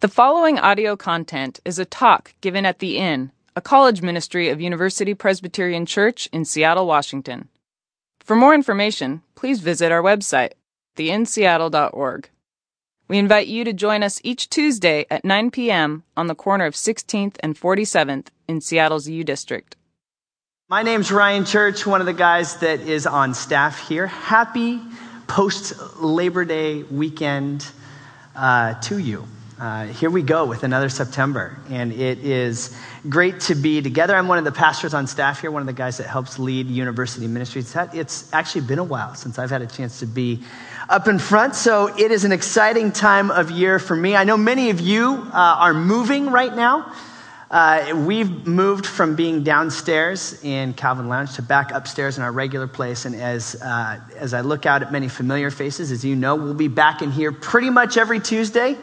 The 0.00 0.06
following 0.06 0.60
audio 0.60 0.94
content 0.94 1.58
is 1.64 1.80
a 1.80 1.84
talk 1.84 2.32
given 2.40 2.64
at 2.64 2.78
The 2.78 2.98
Inn, 2.98 3.32
a 3.56 3.60
college 3.60 4.00
ministry 4.00 4.48
of 4.48 4.60
University 4.60 5.12
Presbyterian 5.12 5.86
Church 5.86 6.28
in 6.32 6.44
Seattle, 6.44 6.86
Washington. 6.86 7.48
For 8.20 8.36
more 8.36 8.54
information, 8.54 9.22
please 9.34 9.58
visit 9.58 9.90
our 9.90 10.00
website, 10.00 10.52
theinnseattle.org. 10.96 12.30
We 13.08 13.18
invite 13.18 13.48
you 13.48 13.64
to 13.64 13.72
join 13.72 14.04
us 14.04 14.20
each 14.22 14.48
Tuesday 14.48 15.04
at 15.10 15.24
9 15.24 15.50
p.m. 15.50 16.04
on 16.16 16.28
the 16.28 16.36
corner 16.36 16.66
of 16.66 16.74
16th 16.74 17.34
and 17.40 17.58
47th 17.58 18.28
in 18.46 18.60
Seattle's 18.60 19.08
U 19.08 19.24
District. 19.24 19.74
My 20.68 20.84
name's 20.84 21.10
Ryan 21.10 21.44
Church, 21.44 21.84
one 21.84 21.98
of 21.98 22.06
the 22.06 22.12
guys 22.12 22.58
that 22.58 22.78
is 22.82 23.04
on 23.04 23.34
staff 23.34 23.88
here. 23.88 24.06
Happy 24.06 24.80
post 25.26 25.74
Labor 26.00 26.44
Day 26.44 26.84
weekend 26.84 27.66
uh, 28.36 28.74
to 28.82 28.98
you. 28.98 29.26
Uh, 29.58 29.86
here 29.86 30.08
we 30.08 30.22
go 30.22 30.44
with 30.44 30.62
another 30.62 30.88
September, 30.88 31.58
and 31.68 31.92
it 31.92 32.18
is 32.20 32.76
great 33.08 33.40
to 33.40 33.56
be 33.56 33.82
together. 33.82 34.14
I'm 34.14 34.28
one 34.28 34.38
of 34.38 34.44
the 34.44 34.52
pastors 34.52 34.94
on 34.94 35.08
staff 35.08 35.40
here, 35.40 35.50
one 35.50 35.62
of 35.62 35.66
the 35.66 35.72
guys 35.72 35.96
that 35.96 36.06
helps 36.06 36.38
lead 36.38 36.68
university 36.68 37.26
ministries. 37.26 37.74
It's 37.92 38.32
actually 38.32 38.60
been 38.60 38.78
a 38.78 38.84
while 38.84 39.16
since 39.16 39.36
I've 39.36 39.50
had 39.50 39.60
a 39.60 39.66
chance 39.66 39.98
to 39.98 40.06
be 40.06 40.44
up 40.88 41.08
in 41.08 41.18
front, 41.18 41.56
so 41.56 41.88
it 41.98 42.12
is 42.12 42.22
an 42.22 42.30
exciting 42.30 42.92
time 42.92 43.32
of 43.32 43.50
year 43.50 43.80
for 43.80 43.96
me. 43.96 44.14
I 44.14 44.22
know 44.22 44.36
many 44.36 44.70
of 44.70 44.78
you 44.78 45.28
uh, 45.32 45.56
are 45.58 45.74
moving 45.74 46.30
right 46.30 46.54
now. 46.54 46.94
Uh, 47.50 48.00
we've 48.06 48.46
moved 48.46 48.86
from 48.86 49.16
being 49.16 49.42
downstairs 49.42 50.40
in 50.44 50.72
Calvin 50.72 51.08
Lounge 51.08 51.34
to 51.34 51.42
back 51.42 51.72
upstairs 51.72 52.16
in 52.16 52.22
our 52.22 52.30
regular 52.30 52.68
place. 52.68 53.06
And 53.06 53.16
as, 53.16 53.56
uh, 53.60 53.98
as 54.18 54.34
I 54.34 54.42
look 54.42 54.66
out 54.66 54.82
at 54.82 54.92
many 54.92 55.08
familiar 55.08 55.50
faces, 55.50 55.90
as 55.90 56.04
you 56.04 56.14
know, 56.14 56.36
we'll 56.36 56.54
be 56.54 56.68
back 56.68 57.02
in 57.02 57.10
here 57.10 57.32
pretty 57.32 57.70
much 57.70 57.96
every 57.96 58.20
Tuesday 58.20 58.76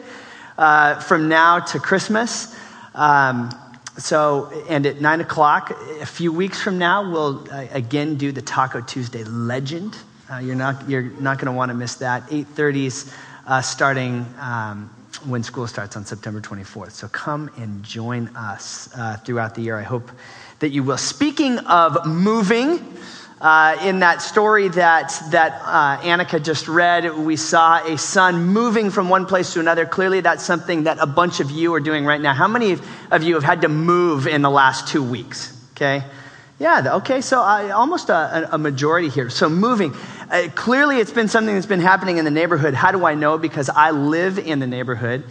uh, 0.58 1.00
from 1.00 1.28
now 1.28 1.60
to 1.60 1.78
Christmas. 1.78 2.56
Um, 2.94 3.50
so, 3.98 4.50
and 4.68 4.84
at 4.86 5.00
nine 5.00 5.20
o'clock, 5.20 5.70
a 6.00 6.06
few 6.06 6.32
weeks 6.32 6.60
from 6.60 6.78
now, 6.78 7.10
we'll 7.10 7.50
uh, 7.50 7.66
again 7.70 8.16
do 8.16 8.32
the 8.32 8.42
Taco 8.42 8.80
Tuesday 8.80 9.24
legend. 9.24 9.96
Uh, 10.30 10.38
you're 10.38 10.54
not, 10.54 10.88
you're 10.88 11.02
not 11.20 11.38
going 11.38 11.46
to 11.46 11.52
want 11.52 11.70
to 11.70 11.74
miss 11.74 11.94
that. 11.96 12.26
8.30s 12.28 13.14
uh, 13.46 13.62
starting 13.62 14.26
um, 14.40 14.90
when 15.24 15.42
school 15.42 15.66
starts 15.66 15.96
on 15.96 16.04
September 16.04 16.40
24th. 16.40 16.92
So 16.92 17.08
come 17.08 17.50
and 17.56 17.82
join 17.82 18.28
us 18.36 18.90
uh, 18.96 19.16
throughout 19.18 19.54
the 19.54 19.62
year. 19.62 19.78
I 19.78 19.82
hope 19.82 20.10
that 20.58 20.70
you 20.70 20.82
will. 20.82 20.98
Speaking 20.98 21.58
of 21.60 22.04
moving, 22.06 22.96
uh, 23.40 23.76
in 23.82 23.98
that 24.00 24.22
story 24.22 24.68
that, 24.68 25.12
that 25.30 25.60
uh, 25.62 25.98
Annika 26.00 26.42
just 26.42 26.68
read, 26.68 27.14
we 27.16 27.36
saw 27.36 27.84
a 27.84 27.98
son 27.98 28.46
moving 28.46 28.90
from 28.90 29.08
one 29.08 29.26
place 29.26 29.52
to 29.52 29.60
another. 29.60 29.84
Clearly, 29.84 30.20
that's 30.20 30.42
something 30.42 30.84
that 30.84 30.98
a 31.00 31.06
bunch 31.06 31.40
of 31.40 31.50
you 31.50 31.74
are 31.74 31.80
doing 31.80 32.06
right 32.06 32.20
now. 32.20 32.32
How 32.32 32.48
many 32.48 32.78
of 33.10 33.22
you 33.22 33.34
have 33.34 33.44
had 33.44 33.60
to 33.62 33.68
move 33.68 34.26
in 34.26 34.40
the 34.40 34.50
last 34.50 34.88
two 34.88 35.02
weeks? 35.02 35.52
Okay. 35.72 36.02
Yeah, 36.58 36.96
okay, 36.96 37.20
so 37.20 37.42
uh, 37.42 37.70
almost 37.74 38.08
a, 38.08 38.48
a, 38.54 38.56
majority 38.56 39.10
here. 39.10 39.28
So, 39.28 39.50
moving. 39.50 39.94
Uh, 40.30 40.48
clearly, 40.54 40.96
it's 40.96 41.12
been 41.12 41.28
something 41.28 41.54
that's 41.54 41.66
been 41.66 41.80
happening 41.80 42.16
in 42.16 42.24
the 42.24 42.30
neighborhood. 42.30 42.72
How 42.72 42.92
do 42.92 43.04
I 43.04 43.14
know? 43.14 43.36
Because 43.36 43.68
I 43.68 43.90
live 43.90 44.38
in 44.38 44.58
the 44.58 44.66
neighborhood 44.66 45.24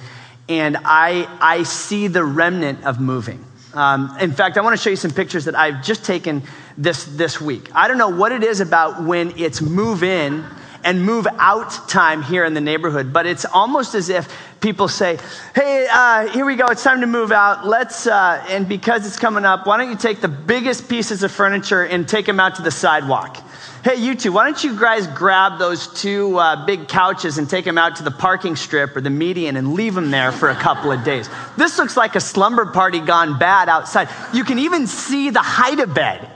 and 0.47 0.77
I, 0.85 1.27
I 1.41 1.63
see 1.63 2.07
the 2.07 2.23
remnant 2.23 2.85
of 2.85 2.99
moving. 2.99 3.43
Um, 3.73 4.15
in 4.21 4.31
fact, 4.31 4.57
I 4.57 4.61
want 4.61 4.77
to 4.77 4.81
show 4.81 4.91
you 4.91 4.95
some 4.95 5.11
pictures 5.11 5.45
that 5.45 5.55
I've 5.55 5.83
just 5.83 6.05
taken 6.05 6.43
this, 6.77 7.05
this 7.05 7.39
week. 7.39 7.69
I 7.73 7.87
don't 7.87 7.97
know 7.97 8.09
what 8.09 8.31
it 8.31 8.43
is 8.43 8.59
about 8.59 9.03
when 9.03 9.37
it's 9.37 9.61
move 9.61 10.03
in 10.03 10.43
and 10.83 11.03
move 11.03 11.27
out 11.39 11.89
time 11.89 12.21
here 12.21 12.45
in 12.45 12.53
the 12.53 12.61
neighborhood, 12.61 13.11
but 13.11 13.25
it's 13.25 13.43
almost 13.43 13.95
as 13.95 14.09
if 14.09 14.31
people 14.61 14.87
say, 14.87 15.17
Hey, 15.55 15.87
uh, 15.91 16.27
here 16.27 16.45
we 16.45 16.55
go, 16.55 16.67
it's 16.67 16.83
time 16.83 17.01
to 17.01 17.07
move 17.07 17.31
out. 17.31 17.65
Let's, 17.65 18.05
uh, 18.05 18.45
and 18.49 18.69
because 18.69 19.05
it's 19.07 19.17
coming 19.17 19.45
up, 19.45 19.65
why 19.65 19.77
don't 19.77 19.89
you 19.89 19.97
take 19.97 20.21
the 20.21 20.27
biggest 20.27 20.87
pieces 20.87 21.23
of 21.23 21.31
furniture 21.31 21.83
and 21.83 22.07
take 22.07 22.27
them 22.27 22.39
out 22.39 22.55
to 22.55 22.61
the 22.61 22.71
sidewalk? 22.71 23.37
Hey, 23.83 23.95
you 23.95 24.15
two, 24.15 24.31
why 24.31 24.45
don't 24.45 24.63
you 24.63 24.79
guys 24.79 25.05
grab 25.07 25.59
those 25.59 25.87
two 25.87 26.37
uh, 26.37 26.65
big 26.65 26.87
couches 26.87 27.37
and 27.37 27.49
take 27.49 27.65
them 27.65 27.77
out 27.77 27.95
to 27.97 28.03
the 28.03 28.11
parking 28.11 28.55
strip 28.55 28.95
or 28.95 29.01
the 29.01 29.11
median 29.11 29.57
and 29.57 29.73
leave 29.73 29.93
them 29.93 30.09
there 30.11 30.31
for 30.31 30.49
a 30.49 30.55
couple 30.55 30.91
of 30.91 31.03
days? 31.03 31.29
This 31.57 31.77
looks 31.77 31.95
like 31.95 32.15
a 32.15 32.19
slumber 32.19 32.65
party 32.67 32.99
gone 32.99 33.37
bad 33.37 33.69
outside. 33.69 34.07
You 34.33 34.43
can 34.43 34.59
even 34.59 34.87
see 34.87 35.29
the 35.29 35.41
hide 35.41 35.79
a 35.79 35.87
bed. 35.87 36.31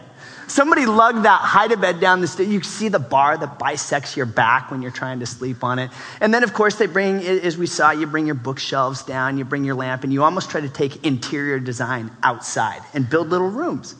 Somebody 0.49 0.87
lugged 0.87 1.25
that 1.25 1.41
hide 1.41 1.71
a 1.71 1.77
bed 1.77 1.99
down 1.99 2.21
the 2.21 2.27
stairs. 2.27 2.49
You 2.49 2.61
see 2.63 2.89
the 2.89 2.99
bar 2.99 3.37
that 3.37 3.59
bisects 3.59 4.17
your 4.17 4.25
back 4.25 4.71
when 4.71 4.81
you're 4.81 4.89
trying 4.89 5.19
to 5.19 5.27
sleep 5.27 5.63
on 5.63 5.77
it. 5.77 5.91
And 6.19 6.33
then, 6.33 6.43
of 6.43 6.53
course, 6.53 6.75
they 6.75 6.87
bring, 6.87 7.17
as 7.19 7.55
we 7.55 7.67
saw, 7.67 7.91
you 7.91 8.07
bring 8.07 8.25
your 8.25 8.35
bookshelves 8.35 9.03
down, 9.03 9.37
you 9.37 9.45
bring 9.45 9.63
your 9.63 9.75
lamp, 9.75 10.03
and 10.03 10.11
you 10.11 10.23
almost 10.23 10.49
try 10.49 10.59
to 10.59 10.69
take 10.69 11.05
interior 11.05 11.59
design 11.59 12.09
outside 12.23 12.81
and 12.95 13.07
build 13.07 13.29
little 13.29 13.49
rooms. 13.49 13.93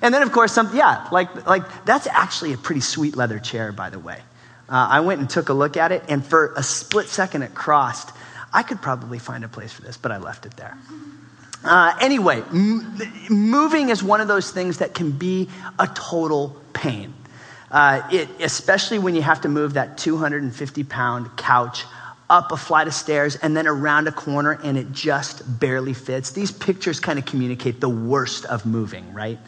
And 0.00 0.14
then, 0.14 0.22
of 0.22 0.32
course, 0.32 0.52
some, 0.52 0.74
yeah, 0.74 1.06
like, 1.12 1.46
like 1.46 1.84
that's 1.84 2.06
actually 2.06 2.54
a 2.54 2.56
pretty 2.56 2.80
sweet 2.80 3.14
leather 3.14 3.38
chair, 3.38 3.70
by 3.70 3.90
the 3.90 3.98
way. 3.98 4.20
Uh, 4.70 4.88
I 4.90 5.00
went 5.00 5.20
and 5.20 5.28
took 5.28 5.50
a 5.50 5.52
look 5.52 5.76
at 5.76 5.92
it, 5.92 6.02
and 6.08 6.24
for 6.24 6.54
a 6.56 6.62
split 6.62 7.08
second 7.08 7.42
it 7.42 7.54
crossed. 7.54 8.10
I 8.52 8.62
could 8.62 8.80
probably 8.80 9.18
find 9.18 9.44
a 9.44 9.48
place 9.48 9.72
for 9.72 9.82
this, 9.82 9.96
but 9.96 10.12
I 10.12 10.16
left 10.16 10.46
it 10.46 10.56
there. 10.56 10.78
Uh, 11.62 11.94
anyway, 12.00 12.42
m- 12.50 12.96
moving 13.28 13.90
is 13.90 14.02
one 14.02 14.20
of 14.20 14.28
those 14.28 14.50
things 14.50 14.78
that 14.78 14.94
can 14.94 15.10
be 15.10 15.48
a 15.78 15.86
total 15.88 16.56
pain. 16.72 17.12
Uh, 17.70 18.02
it, 18.10 18.28
especially 18.40 18.98
when 18.98 19.14
you 19.14 19.22
have 19.22 19.40
to 19.42 19.48
move 19.48 19.74
that 19.74 19.96
250 19.98 20.84
pound 20.84 21.36
couch 21.36 21.84
up 22.28 22.52
a 22.52 22.56
flight 22.56 22.86
of 22.86 22.94
stairs 22.94 23.36
and 23.36 23.56
then 23.56 23.66
around 23.66 24.08
a 24.08 24.12
corner 24.12 24.58
and 24.62 24.78
it 24.78 24.90
just 24.92 25.42
barely 25.60 25.92
fits. 25.92 26.30
These 26.30 26.52
pictures 26.52 27.00
kind 27.00 27.18
of 27.18 27.26
communicate 27.26 27.80
the 27.80 27.88
worst 27.88 28.44
of 28.46 28.64
moving, 28.64 29.12
right? 29.12 29.38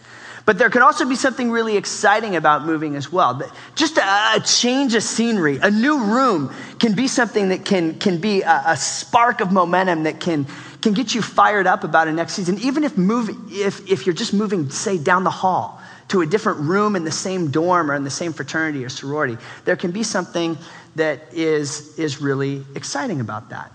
But 0.44 0.58
there 0.58 0.70
can 0.70 0.82
also 0.82 1.08
be 1.08 1.14
something 1.14 1.50
really 1.50 1.76
exciting 1.76 2.34
about 2.34 2.66
moving 2.66 2.96
as 2.96 3.12
well. 3.12 3.40
Just 3.76 3.96
a, 3.98 4.02
a 4.36 4.40
change 4.40 4.94
of 4.94 5.04
scenery, 5.04 5.58
a 5.62 5.70
new 5.70 6.02
room 6.04 6.52
can 6.80 6.94
be 6.94 7.06
something 7.06 7.50
that 7.50 7.64
can, 7.64 7.98
can 7.98 8.18
be 8.18 8.42
a, 8.42 8.62
a, 8.66 8.76
spark 8.76 9.40
of 9.40 9.52
momentum 9.52 10.02
that 10.02 10.18
can, 10.18 10.46
can 10.82 10.92
get 10.92 11.14
you 11.14 11.22
fired 11.22 11.66
up 11.66 11.84
about 11.84 12.08
a 12.08 12.12
next 12.12 12.34
season. 12.34 12.58
Even 12.58 12.84
if, 12.84 12.98
move, 12.98 13.30
if, 13.50 13.88
if 13.90 14.04
you're 14.04 14.14
just 14.14 14.34
moving, 14.34 14.68
say, 14.70 14.98
down 14.98 15.24
the 15.24 15.30
hall 15.30 15.80
to 16.08 16.20
a 16.20 16.26
different 16.26 16.60
room 16.60 16.96
in 16.96 17.04
the 17.04 17.12
same 17.12 17.50
dorm 17.50 17.90
or 17.90 17.94
in 17.94 18.04
the 18.04 18.10
same 18.10 18.32
fraternity 18.32 18.84
or 18.84 18.88
sorority, 18.88 19.38
there 19.64 19.76
can 19.76 19.92
be 19.92 20.02
something 20.02 20.58
that 20.96 21.20
is, 21.32 21.98
is 21.98 22.20
really 22.20 22.64
exciting 22.74 23.20
about 23.20 23.48
that. 23.50 23.72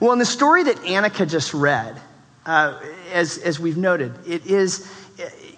Well, 0.00 0.12
in 0.12 0.18
the 0.18 0.26
story 0.26 0.64
that 0.64 0.76
Annika 0.78 1.28
just 1.28 1.52
read, 1.52 2.00
uh, 2.46 2.80
as, 3.12 3.38
as 3.38 3.60
we've 3.60 3.76
noted, 3.76 4.12
it 4.26 4.46
is 4.46 4.90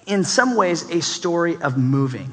in 0.06 0.25
some 0.25 0.56
ways, 0.56 0.88
a 0.91 1.00
story 1.00 1.56
of 1.62 1.76
moving. 1.78 2.32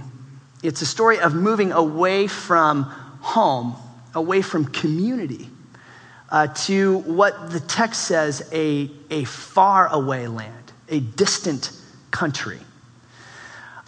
It's 0.63 0.81
a 0.81 0.85
story 0.85 1.19
of 1.19 1.33
moving 1.33 1.71
away 1.71 2.27
from 2.27 2.83
home, 3.21 3.75
away 4.15 4.41
from 4.41 4.65
community, 4.65 5.49
uh, 6.31 6.47
to 6.47 6.99
what 6.99 7.51
the 7.51 7.59
text 7.59 8.05
says 8.05 8.47
a, 8.51 8.89
a 9.09 9.23
far 9.23 9.87
away 9.87 10.27
land, 10.27 10.71
a 10.89 10.99
distant 10.99 11.71
country. 12.11 12.59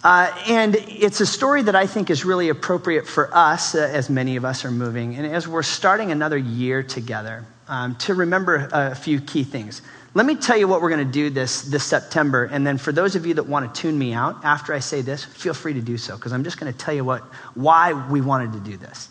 Uh, 0.04 0.36
and 0.48 0.74
it's 0.74 1.20
a 1.20 1.26
story 1.26 1.62
that 1.62 1.76
I 1.76 1.86
think 1.86 2.10
is 2.10 2.24
really 2.24 2.48
appropriate 2.48 3.06
for 3.06 3.32
us, 3.32 3.76
uh, 3.76 3.88
as 3.92 4.10
many 4.10 4.34
of 4.34 4.44
us 4.44 4.64
are 4.64 4.70
moving, 4.72 5.14
and 5.14 5.26
as 5.26 5.46
we're 5.46 5.62
starting 5.62 6.10
another 6.10 6.36
year 6.36 6.82
together, 6.82 7.44
um, 7.68 7.94
to 7.96 8.14
remember 8.14 8.68
a 8.72 8.94
few 8.94 9.20
key 9.20 9.44
things. 9.44 9.82
Let 10.14 10.26
me 10.26 10.34
tell 10.34 10.58
you 10.58 10.68
what 10.68 10.82
we're 10.82 10.90
going 10.90 11.06
to 11.06 11.12
do 11.12 11.30
this, 11.30 11.62
this 11.62 11.84
September. 11.84 12.44
And 12.44 12.66
then 12.66 12.76
for 12.76 12.92
those 12.92 13.14
of 13.14 13.24
you 13.24 13.32
that 13.34 13.44
want 13.44 13.74
to 13.74 13.80
tune 13.80 13.98
me 13.98 14.12
out 14.12 14.44
after 14.44 14.74
I 14.74 14.80
say 14.80 15.00
this, 15.00 15.24
feel 15.24 15.54
free 15.54 15.72
to 15.72 15.80
do 15.80 15.96
so, 15.96 16.16
because 16.16 16.32
I'm 16.32 16.44
just 16.44 16.60
going 16.60 16.70
to 16.70 16.78
tell 16.78 16.92
you 16.92 17.04
what, 17.04 17.22
why 17.54 17.92
we 18.10 18.20
wanted 18.20 18.52
to 18.52 18.60
do 18.60 18.76
this. 18.76 19.08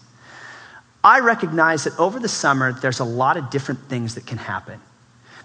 I 1.03 1.19
recognize 1.19 1.85
that 1.85 1.97
over 1.99 2.19
the 2.19 2.29
summer, 2.29 2.73
there's 2.73 2.99
a 2.99 3.05
lot 3.05 3.37
of 3.37 3.49
different 3.49 3.79
things 3.89 4.15
that 4.15 4.25
can 4.25 4.37
happen. 4.37 4.79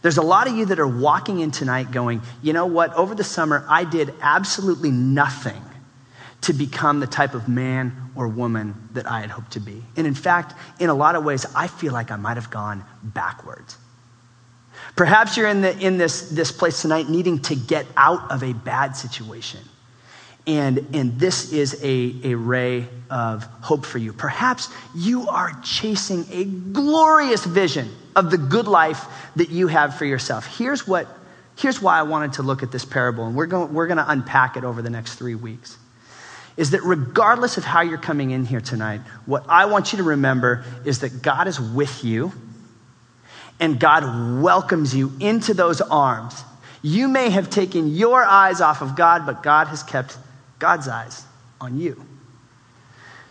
There's 0.03 0.19
a 0.19 0.23
lot 0.23 0.47
of 0.47 0.57
you 0.57 0.67
that 0.67 0.79
are 0.79 0.87
walking 0.87 1.41
in 1.41 1.51
tonight 1.51 1.91
going, 1.91 2.21
you 2.43 2.53
know 2.53 2.67
what, 2.67 2.93
over 2.95 3.15
the 3.15 3.25
summer, 3.25 3.65
I 3.69 3.85
did 3.85 4.13
absolutely 4.21 4.91
nothing 4.91 5.63
to 6.43 6.53
become 6.53 7.01
the 7.01 7.07
type 7.07 7.35
of 7.35 7.49
man 7.49 8.11
or 8.15 8.29
woman 8.29 8.89
that 8.93 9.11
I 9.11 9.21
had 9.21 9.31
hoped 9.31 9.53
to 9.53 9.61
be. 9.61 9.83
And 9.97 10.07
in 10.07 10.15
fact, 10.15 10.55
in 10.79 10.91
a 10.91 10.95
lot 10.95 11.17
of 11.17 11.25
ways, 11.25 11.47
I 11.55 11.67
feel 11.67 11.93
like 11.93 12.11
I 12.11 12.17
might 12.17 12.37
have 12.37 12.51
gone 12.51 12.85
backwards. 13.03 13.79
Perhaps 14.95 15.37
you're 15.37 15.49
in, 15.49 15.63
the, 15.63 15.77
in 15.79 15.99
this, 15.99 16.29
this 16.31 16.53
place 16.53 16.83
tonight 16.83 17.09
needing 17.09 17.41
to 17.43 17.57
get 17.57 17.87
out 17.97 18.31
of 18.31 18.43
a 18.43 18.53
bad 18.53 18.97
situation. 18.97 19.61
And, 20.47 20.95
and 20.95 21.19
this 21.19 21.53
is 21.53 21.83
a, 21.83 22.15
a 22.23 22.35
ray 22.37 22.87
of 23.11 23.43
hope 23.63 23.85
for 23.85 23.99
you. 23.99 24.13
Perhaps 24.13 24.69
you 24.95 25.29
are 25.29 25.53
chasing 25.65 26.25
a 26.31 26.45
glorious 26.45 27.45
vision 27.45 27.93
of 28.15 28.31
the 28.31 28.39
good 28.39 28.69
life 28.69 29.07
that 29.37 29.51
you 29.51 29.67
have 29.67 29.97
for 29.99 30.05
yourself. 30.05 30.47
Here's, 30.47 30.87
what, 30.87 31.09
here's 31.57 31.83
why 31.83 31.99
I 31.99 32.03
wanted 32.03 32.35
to 32.35 32.43
look 32.43 32.63
at 32.63 32.71
this 32.71 32.85
parable, 32.85 33.27
and 33.27 33.35
we're 33.35 33.47
going, 33.47 33.75
we're 33.75 33.89
going 33.89 33.99
to 33.99 34.09
unpack 34.09 34.57
it 34.57 34.63
over 34.63 34.83
the 34.83 34.91
next 34.91 35.17
three 35.17 35.35
weeks. 35.35 35.77
Is 36.57 36.71
that 36.71 36.83
regardless 36.85 37.59
of 37.59 37.65
how 37.65 37.83
you're 37.83 37.99
coming 37.99 38.31
in 38.31 38.47
here 38.47 38.61
tonight, 38.61 39.01
what 39.27 39.45
I 39.49 39.67
want 39.67 39.93
you 39.93 39.99
to 39.99 40.05
remember 40.05 40.65
is 40.85 41.01
that 41.01 41.23
God 41.23 41.49
is 41.49 41.61
with 41.61 42.03
you 42.05 42.33
and 43.61 43.79
God 43.81 44.43
welcomes 44.43 44.95
you 44.95 45.13
into 45.21 45.55
those 45.55 45.81
arms. 45.81 46.45
You 46.83 47.09
may 47.09 47.31
have 47.31 47.51
taken 47.51 47.95
your 47.95 48.25
eyes 48.25 48.61
off 48.61 48.81
of 48.81 48.97
God, 48.97 49.27
but 49.27 49.43
God 49.43 49.67
has 49.69 49.83
kept 49.83 50.17
God's 50.59 50.89
eyes 50.89 51.25
on 51.61 51.79
you. 51.79 52.05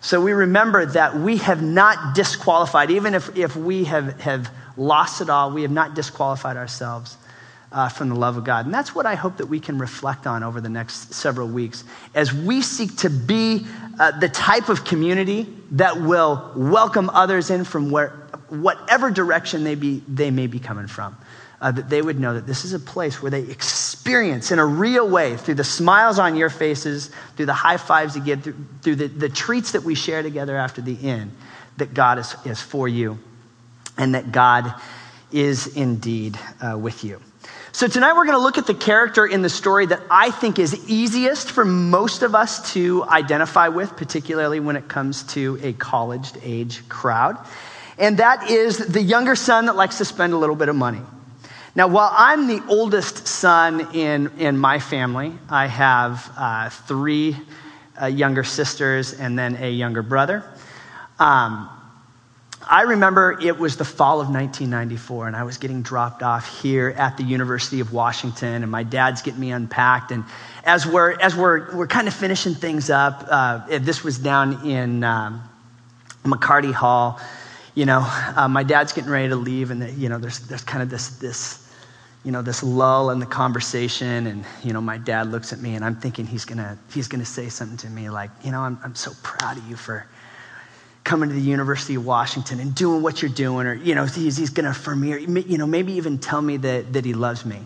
So 0.01 0.21
we 0.21 0.33
remember 0.33 0.85
that 0.85 1.15
we 1.15 1.37
have 1.37 1.63
not 1.63 2.13
disqualified, 2.13 2.91
even 2.91 3.15
if, 3.15 3.35
if 3.35 3.55
we 3.55 3.85
have, 3.85 4.19
have 4.21 4.51
lost 4.77 5.21
it 5.21 5.29
all, 5.29 5.51
we 5.51 5.63
have 5.63 5.71
not 5.71 5.95
disqualified 5.95 6.57
ourselves 6.57 7.17
uh, 7.71 7.89
from 7.89 8.09
the 8.09 8.15
love 8.15 8.37
of 8.37 8.43
God. 8.43 8.65
And 8.65 8.73
that's 8.73 8.93
what 8.93 9.05
I 9.05 9.15
hope 9.15 9.37
that 9.37 9.47
we 9.47 9.59
can 9.59 9.79
reflect 9.79 10.27
on 10.27 10.43
over 10.43 10.61
the 10.61 10.69
next 10.69 11.13
several 11.13 11.47
weeks 11.47 11.83
as 12.13 12.31
we 12.31 12.61
seek 12.61 12.95
to 12.97 13.09
be 13.09 13.65
uh, 13.99 14.17
the 14.19 14.29
type 14.29 14.69
of 14.69 14.85
community 14.85 15.51
that 15.71 15.99
will 15.99 16.51
welcome 16.55 17.09
others 17.09 17.49
in 17.49 17.63
from 17.63 17.89
where, 17.89 18.09
whatever 18.49 19.09
direction 19.09 19.63
they, 19.63 19.75
be, 19.75 20.03
they 20.07 20.29
may 20.29 20.45
be 20.45 20.59
coming 20.59 20.87
from 20.87 21.17
uh, 21.61 21.71
that 21.71 21.89
they 21.89 22.01
would 22.01 22.19
know 22.19 22.33
that 22.33 22.45
this 22.45 22.65
is 22.65 22.73
a 22.73 22.79
place 22.79 23.21
where 23.21 23.31
they 23.31 23.41
experience 23.41 24.51
in 24.51 24.59
a 24.59 24.65
real 24.65 25.09
way 25.09 25.37
through 25.37 25.55
the 25.55 25.63
smiles 25.63 26.19
on 26.19 26.35
your 26.35 26.49
faces, 26.49 27.09
through 27.35 27.45
the 27.45 27.53
high 27.53 27.77
fives 27.77 28.15
you 28.15 28.23
get, 28.23 28.43
through, 28.43 28.55
through 28.81 28.95
the, 28.95 29.07
the 29.07 29.29
treats 29.29 29.71
that 29.71 29.83
we 29.83 29.95
share 29.95 30.21
together 30.21 30.57
after 30.57 30.81
the 30.81 30.97
end, 31.07 31.31
that 31.77 31.93
God 31.93 32.19
is, 32.19 32.35
is 32.45 32.61
for 32.61 32.87
you 32.87 33.19
and 33.97 34.15
that 34.15 34.31
God 34.31 34.73
is 35.31 35.75
indeed 35.75 36.37
uh, 36.61 36.77
with 36.77 37.03
you. 37.03 37.21
So, 37.71 37.89
tonight 37.89 38.13
we're 38.13 38.25
going 38.25 38.37
to 38.37 38.43
look 38.43 38.57
at 38.57 38.67
the 38.67 38.73
character 38.73 39.25
in 39.25 39.41
the 39.41 39.49
story 39.49 39.85
that 39.87 39.99
I 40.09 40.31
think 40.31 40.59
is 40.59 40.89
easiest 40.89 41.51
for 41.51 41.65
most 41.65 42.23
of 42.23 42.33
us 42.33 42.71
to 42.71 43.03
identify 43.03 43.67
with, 43.67 43.97
particularly 43.97 44.61
when 44.61 44.77
it 44.77 44.87
comes 44.87 45.23
to 45.33 45.59
a 45.61 45.73
college 45.73 46.31
age 46.41 46.87
crowd. 46.87 47.37
And 47.97 48.19
that 48.19 48.49
is 48.49 48.77
the 48.77 49.01
younger 49.01 49.35
son 49.35 49.65
that 49.65 49.75
likes 49.75 49.97
to 49.97 50.05
spend 50.05 50.31
a 50.31 50.37
little 50.37 50.55
bit 50.55 50.69
of 50.69 50.75
money. 50.77 51.01
Now, 51.75 51.89
while 51.89 52.13
I'm 52.15 52.47
the 52.47 52.63
oldest 52.69 53.27
son 53.27 53.93
in, 53.93 54.31
in 54.39 54.57
my 54.57 54.79
family, 54.79 55.33
I 55.49 55.67
have 55.67 56.31
uh, 56.37 56.69
three 56.69 57.35
uh, 58.01 58.05
younger 58.05 58.45
sisters 58.45 59.13
and 59.13 59.37
then 59.37 59.57
a 59.57 59.69
younger 59.69 60.01
brother. 60.01 60.45
Um, 61.19 61.69
I 62.65 62.83
remember 62.83 63.37
it 63.41 63.59
was 63.59 63.75
the 63.75 63.83
fall 63.83 64.21
of 64.21 64.29
1994, 64.29 65.27
and 65.27 65.35
I 65.35 65.43
was 65.43 65.57
getting 65.57 65.81
dropped 65.81 66.23
off 66.23 66.61
here 66.61 66.95
at 66.97 67.17
the 67.17 67.23
University 67.23 67.81
of 67.81 67.91
Washington, 67.91 68.63
and 68.63 68.71
my 68.71 68.83
dad's 68.83 69.21
getting 69.21 69.41
me 69.41 69.51
unpacked. 69.51 70.11
And 70.11 70.23
as 70.63 70.85
we're, 70.85 71.19
as 71.19 71.35
we're, 71.35 71.75
we're 71.75 71.87
kind 71.87 72.07
of 72.07 72.13
finishing 72.13 72.55
things 72.55 72.89
up, 72.89 73.25
uh, 73.29 73.79
this 73.79 74.01
was 74.01 74.17
down 74.17 74.65
in 74.65 75.03
um, 75.03 75.43
McCarty 76.23 76.73
Hall. 76.73 77.19
You 77.75 77.85
know, 77.85 77.99
uh, 78.35 78.47
my 78.47 78.63
dad's 78.63 78.93
getting 78.93 79.11
ready 79.11 79.27
to 79.27 79.35
leave, 79.35 79.71
and 79.71 79.81
the, 79.81 79.91
you 79.91 80.07
know, 80.07 80.17
there's, 80.17 80.39
there's 80.39 80.63
kind 80.63 80.81
of 80.81 80.89
this, 80.89 81.09
this 81.17 81.64
you 82.25 82.31
know, 82.31 82.41
this 82.41 82.63
lull 82.63 83.11
in 83.11 83.19
the 83.19 83.25
conversation. 83.25 84.25
And, 84.27 84.43
you 84.63 84.73
know, 84.73 84.81
my 84.81 84.97
dad 84.97 85.31
looks 85.31 85.53
at 85.53 85.59
me 85.59 85.75
and 85.75 85.85
I'm 85.85 85.95
thinking 85.95 86.25
he's 86.25 86.43
going 86.43 86.57
to 86.57 86.77
he's 86.93 87.07
gonna 87.07 87.23
say 87.23 87.47
something 87.49 87.77
to 87.77 87.89
me 87.89 88.09
like, 88.09 88.31
you 88.43 88.51
know, 88.51 88.61
I'm, 88.61 88.79
I'm 88.83 88.95
so 88.95 89.11
proud 89.21 89.57
of 89.57 89.69
you 89.69 89.75
for 89.75 90.07
coming 91.03 91.29
to 91.29 91.35
the 91.35 91.41
University 91.41 91.93
of 91.95 92.05
Washington 92.05 92.59
and 92.59 92.73
doing 92.73 93.03
what 93.03 93.21
you're 93.21 93.29
doing. 93.29 93.67
Or, 93.67 93.75
you 93.75 93.93
know, 93.93 94.05
he's, 94.05 94.35
he's 94.35 94.49
going 94.49 94.63
to 94.63 94.71
affirm 94.71 95.01
me 95.01 95.13
or, 95.13 95.17
you 95.17 95.59
know, 95.59 95.67
maybe 95.67 95.93
even 95.93 96.17
tell 96.17 96.41
me 96.41 96.57
that, 96.57 96.93
that 96.93 97.05
he 97.05 97.13
loves 97.13 97.45
me. 97.45 97.59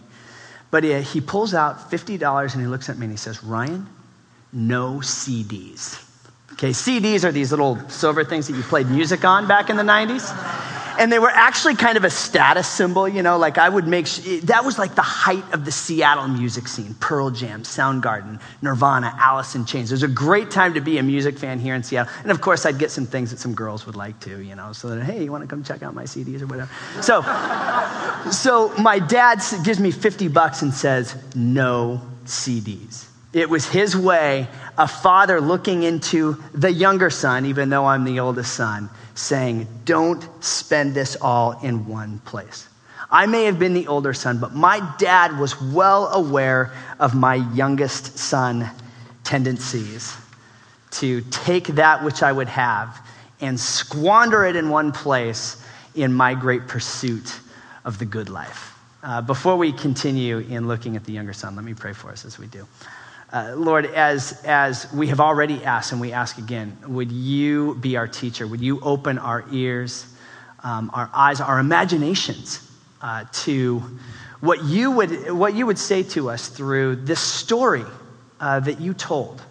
But 0.71 0.83
he, 0.83 1.01
he 1.01 1.21
pulls 1.21 1.53
out 1.53 1.89
$50 1.89 2.53
and 2.53 2.61
he 2.61 2.67
looks 2.67 2.89
at 2.89 2.97
me 2.97 3.05
and 3.05 3.13
he 3.13 3.17
says, 3.17 3.41
Ryan, 3.41 3.87
no 4.51 4.95
CDs. 4.95 6.05
Okay, 6.53 6.71
CDs 6.71 7.23
are 7.23 7.31
these 7.31 7.51
little 7.51 7.79
silver 7.87 8.25
things 8.25 8.47
that 8.47 8.57
you 8.57 8.63
played 8.63 8.87
music 8.89 9.23
on 9.23 9.47
back 9.47 9.69
in 9.69 9.77
the 9.77 9.83
90s 9.83 10.35
and 10.99 11.09
they 11.09 11.17
were 11.17 11.31
actually 11.31 11.75
kind 11.75 11.97
of 11.97 12.03
a 12.03 12.09
status 12.09 12.67
symbol, 12.67 13.07
you 13.07 13.23
know, 13.23 13.37
like 13.37 13.57
I 13.57 13.69
would 13.69 13.87
make, 13.87 14.05
sh- 14.05 14.41
that 14.43 14.65
was 14.65 14.77
like 14.77 14.95
the 14.95 15.01
height 15.01 15.45
of 15.53 15.63
the 15.63 15.71
Seattle 15.71 16.27
music 16.27 16.67
scene 16.67 16.93
Pearl 16.99 17.31
Jam, 17.31 17.63
Soundgarden, 17.63 18.41
Nirvana, 18.61 19.15
Alice 19.17 19.55
in 19.55 19.65
Chains. 19.65 19.91
It 19.91 19.95
was 19.95 20.03
a 20.03 20.09
great 20.09 20.51
time 20.51 20.73
to 20.73 20.81
be 20.81 20.97
a 20.97 21.03
music 21.03 21.39
fan 21.39 21.57
here 21.57 21.73
in 21.73 21.83
Seattle. 21.83 22.13
And 22.21 22.31
of 22.31 22.41
course, 22.41 22.65
I'd 22.65 22.77
get 22.77 22.91
some 22.91 23.05
things 23.05 23.31
that 23.31 23.39
some 23.39 23.55
girls 23.55 23.85
would 23.85 23.95
like 23.95 24.19
too, 24.19 24.41
you 24.41 24.55
know, 24.55 24.73
so 24.73 24.89
that, 24.89 25.03
hey, 25.05 25.23
you 25.23 25.31
want 25.31 25.41
to 25.41 25.47
come 25.47 25.63
check 25.63 25.81
out 25.83 25.95
my 25.95 26.03
CDs 26.03 26.41
or 26.41 26.47
whatever. 26.47 26.69
So, 27.01 27.21
so 28.31 28.73
my 28.81 28.99
dad 28.99 29.41
gives 29.63 29.79
me 29.79 29.91
50 29.91 30.27
bucks 30.27 30.61
and 30.61 30.73
says, 30.73 31.15
no 31.33 32.01
CDs. 32.25 33.08
It 33.31 33.49
was 33.49 33.67
his 33.67 33.95
way, 33.95 34.47
a 34.77 34.87
father 34.87 35.39
looking 35.39 35.83
into 35.83 36.41
the 36.53 36.71
younger 36.71 37.09
son, 37.09 37.45
even 37.45 37.69
though 37.69 37.85
I'm 37.85 38.03
the 38.03 38.19
oldest 38.19 38.53
son, 38.53 38.89
saying, 39.13 39.67
Don't 39.85 40.27
spend 40.43 40.95
this 40.95 41.15
all 41.21 41.59
in 41.63 41.85
one 41.87 42.19
place. 42.19 42.67
I 43.11 43.25
may 43.25 43.45
have 43.45 43.59
been 43.59 43.73
the 43.73 43.87
older 43.87 44.13
son, 44.13 44.39
but 44.39 44.53
my 44.53 44.81
dad 44.97 45.37
was 45.39 45.59
well 45.61 46.07
aware 46.09 46.71
of 46.99 47.15
my 47.15 47.35
youngest 47.35 48.17
son 48.17 48.69
tendencies 49.23 50.15
to 50.91 51.21
take 51.29 51.67
that 51.67 52.03
which 52.03 52.23
I 52.23 52.31
would 52.31 52.47
have 52.47 52.99
and 53.41 53.59
squander 53.59 54.45
it 54.45 54.55
in 54.55 54.69
one 54.69 54.91
place 54.91 55.63
in 55.95 56.13
my 56.13 56.33
great 56.33 56.67
pursuit 56.67 57.39
of 57.85 57.99
the 57.99 58.05
good 58.05 58.29
life. 58.29 58.75
Uh, 59.01 59.21
before 59.21 59.55
we 59.55 59.71
continue 59.71 60.39
in 60.39 60.67
looking 60.67 60.95
at 60.95 61.05
the 61.05 61.13
younger 61.13 61.33
son, 61.33 61.55
let 61.55 61.63
me 61.63 61.73
pray 61.73 61.93
for 61.93 62.09
us 62.09 62.25
as 62.25 62.37
we 62.37 62.47
do. 62.47 62.67
Uh, 63.31 63.53
Lord, 63.55 63.85
as, 63.85 64.41
as 64.43 64.91
we 64.91 65.07
have 65.07 65.19
already 65.19 65.63
asked 65.63 65.91
and 65.91 66.01
we 66.01 66.11
ask 66.11 66.39
again, 66.39 66.75
would 66.87 67.11
you 67.11 67.75
be 67.75 67.95
our 67.95 68.07
teacher? 68.07 68.47
Would 68.47 68.61
you 68.61 68.79
open 68.81 69.19
our 69.19 69.45
ears, 69.51 70.07
um, 70.63 70.89
our 70.93 71.11
eyes, 71.13 71.39
our 71.39 71.59
imaginations 71.59 72.67
uh, 73.01 73.25
to 73.31 73.83
what 74.41 74.63
you, 74.63 74.91
would, 74.91 75.31
what 75.31 75.53
you 75.53 75.67
would 75.67 75.77
say 75.77 76.01
to 76.03 76.29
us 76.29 76.47
through 76.47 76.95
this 76.95 77.19
story 77.19 77.85
uh, 78.39 78.61
that 78.61 78.81
you 78.81 78.95
told 78.95 79.43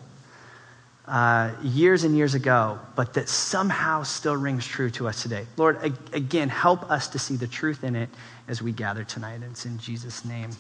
uh, 1.06 1.52
years 1.62 2.02
and 2.02 2.16
years 2.16 2.34
ago, 2.34 2.80
but 2.96 3.14
that 3.14 3.28
somehow 3.28 4.02
still 4.02 4.36
rings 4.36 4.66
true 4.66 4.90
to 4.90 5.06
us 5.06 5.22
today? 5.22 5.46
Lord, 5.56 5.78
again, 6.12 6.48
help 6.48 6.90
us 6.90 7.06
to 7.08 7.18
see 7.20 7.36
the 7.36 7.46
truth 7.46 7.84
in 7.84 7.94
it 7.94 8.08
as 8.48 8.60
we 8.60 8.72
gather 8.72 9.04
tonight. 9.04 9.34
And 9.34 9.44
it's 9.44 9.66
in 9.66 9.78
Jesus' 9.78 10.24
name 10.24 10.50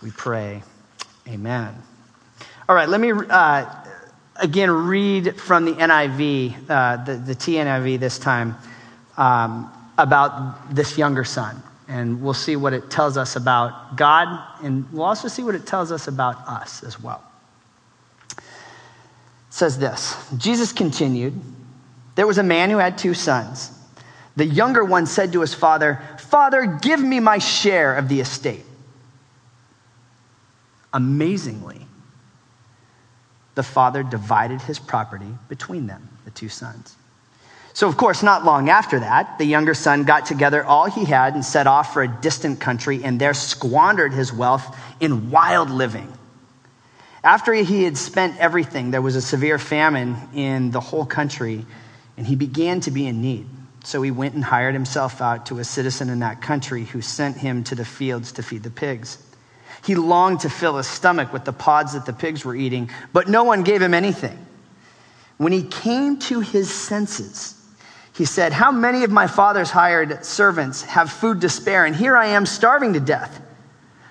we 0.00 0.12
pray. 0.12 0.62
Amen. 1.26 1.74
All 2.66 2.74
right, 2.74 2.88
let 2.88 2.98
me 2.98 3.12
uh, 3.12 3.66
again 4.36 4.70
read 4.70 5.38
from 5.38 5.66
the 5.66 5.72
NIV, 5.72 6.70
uh, 6.70 7.04
the, 7.04 7.16
the 7.16 7.34
TNIV 7.34 8.00
this 8.00 8.18
time, 8.18 8.56
um, 9.18 9.70
about 9.98 10.74
this 10.74 10.96
younger 10.96 11.24
son. 11.24 11.62
And 11.88 12.22
we'll 12.22 12.32
see 12.32 12.56
what 12.56 12.72
it 12.72 12.90
tells 12.90 13.18
us 13.18 13.36
about 13.36 13.96
God, 13.96 14.42
and 14.62 14.90
we'll 14.90 15.02
also 15.02 15.28
see 15.28 15.42
what 15.42 15.54
it 15.54 15.66
tells 15.66 15.92
us 15.92 16.08
about 16.08 16.36
us 16.48 16.82
as 16.82 16.98
well. 16.98 17.22
It 18.38 18.44
says 19.50 19.78
this 19.78 20.16
Jesus 20.38 20.72
continued, 20.72 21.38
There 22.14 22.26
was 22.26 22.38
a 22.38 22.42
man 22.42 22.70
who 22.70 22.78
had 22.78 22.96
two 22.96 23.12
sons. 23.12 23.72
The 24.36 24.46
younger 24.46 24.86
one 24.86 25.04
said 25.04 25.34
to 25.34 25.42
his 25.42 25.52
father, 25.52 26.00
Father, 26.18 26.64
give 26.64 27.00
me 27.00 27.20
my 27.20 27.36
share 27.36 27.94
of 27.94 28.08
the 28.08 28.20
estate. 28.20 28.64
Amazingly, 30.94 31.84
the 33.54 33.62
father 33.62 34.02
divided 34.02 34.60
his 34.62 34.78
property 34.78 35.32
between 35.48 35.86
them, 35.86 36.08
the 36.24 36.30
two 36.30 36.48
sons. 36.48 36.96
So, 37.72 37.88
of 37.88 37.96
course, 37.96 38.22
not 38.22 38.44
long 38.44 38.68
after 38.68 39.00
that, 39.00 39.36
the 39.38 39.44
younger 39.44 39.74
son 39.74 40.04
got 40.04 40.26
together 40.26 40.64
all 40.64 40.88
he 40.88 41.04
had 41.04 41.34
and 41.34 41.44
set 41.44 41.66
off 41.66 41.92
for 41.92 42.04
a 42.04 42.08
distant 42.08 42.60
country 42.60 43.02
and 43.02 43.20
there 43.20 43.34
squandered 43.34 44.12
his 44.12 44.32
wealth 44.32 44.76
in 45.00 45.30
wild 45.30 45.70
living. 45.70 46.12
After 47.24 47.52
he 47.52 47.82
had 47.82 47.96
spent 47.96 48.38
everything, 48.38 48.92
there 48.92 49.02
was 49.02 49.16
a 49.16 49.22
severe 49.22 49.58
famine 49.58 50.16
in 50.34 50.70
the 50.70 50.80
whole 50.80 51.04
country 51.04 51.66
and 52.16 52.24
he 52.24 52.36
began 52.36 52.80
to 52.80 52.92
be 52.92 53.08
in 53.08 53.20
need. 53.20 53.48
So 53.82 54.02
he 54.02 54.10
went 54.10 54.34
and 54.34 54.44
hired 54.44 54.74
himself 54.74 55.20
out 55.20 55.46
to 55.46 55.58
a 55.58 55.64
citizen 55.64 56.10
in 56.10 56.20
that 56.20 56.40
country 56.40 56.84
who 56.84 57.02
sent 57.02 57.36
him 57.36 57.64
to 57.64 57.74
the 57.74 57.84
fields 57.84 58.32
to 58.32 58.42
feed 58.42 58.62
the 58.62 58.70
pigs. 58.70 59.18
He 59.84 59.94
longed 59.94 60.40
to 60.40 60.50
fill 60.50 60.78
his 60.78 60.86
stomach 60.86 61.32
with 61.32 61.44
the 61.44 61.52
pods 61.52 61.92
that 61.92 62.06
the 62.06 62.12
pigs 62.12 62.44
were 62.44 62.54
eating, 62.54 62.90
but 63.12 63.28
no 63.28 63.44
one 63.44 63.62
gave 63.62 63.82
him 63.82 63.92
anything. 63.92 64.38
When 65.36 65.52
he 65.52 65.62
came 65.62 66.18
to 66.20 66.40
his 66.40 66.72
senses, 66.72 67.60
he 68.14 68.24
said, 68.24 68.52
How 68.52 68.70
many 68.70 69.04
of 69.04 69.10
my 69.10 69.26
father's 69.26 69.70
hired 69.70 70.24
servants 70.24 70.82
have 70.82 71.10
food 71.10 71.40
to 71.42 71.48
spare, 71.48 71.84
and 71.84 71.94
here 71.94 72.16
I 72.16 72.26
am 72.26 72.46
starving 72.46 72.92
to 72.94 73.00
death? 73.00 73.42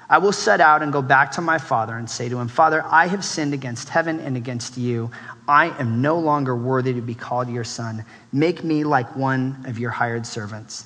I 0.10 0.20
will 0.20 0.34
set 0.34 0.62
out 0.62 0.84
and 0.84 0.94
go 0.94 1.02
back 1.02 1.32
to 1.32 1.42
my 1.42 1.58
father 1.58 1.98
and 1.98 2.08
say 2.08 2.30
to 2.30 2.38
him, 2.38 2.50
Father, 2.50 2.84
I 2.86 3.08
have 3.08 3.26
sinned 3.26 3.54
against 3.54 3.90
heaven 3.90 4.20
and 4.20 4.38
against 4.38 4.78
you. 4.78 5.10
I 5.48 5.70
am 5.80 6.02
no 6.02 6.20
longer 6.20 6.56
worthy 6.56 6.94
to 6.94 7.02
be 7.02 7.16
called 7.16 7.50
your 7.50 7.64
son. 7.64 8.06
Make 8.32 8.64
me 8.64 8.84
like 8.84 9.16
one 9.16 9.64
of 9.66 9.80
your 9.80 9.90
hired 9.90 10.28
servants. 10.28 10.86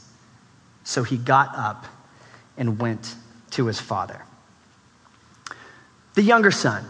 So 0.86 1.04
he 1.04 1.18
got 1.18 1.54
up 1.58 1.86
and 2.56 2.80
went 2.80 3.16
to 3.52 3.66
his 3.66 3.82
father. 3.82 4.22
The 6.18 6.24
younger 6.24 6.50
son. 6.50 6.84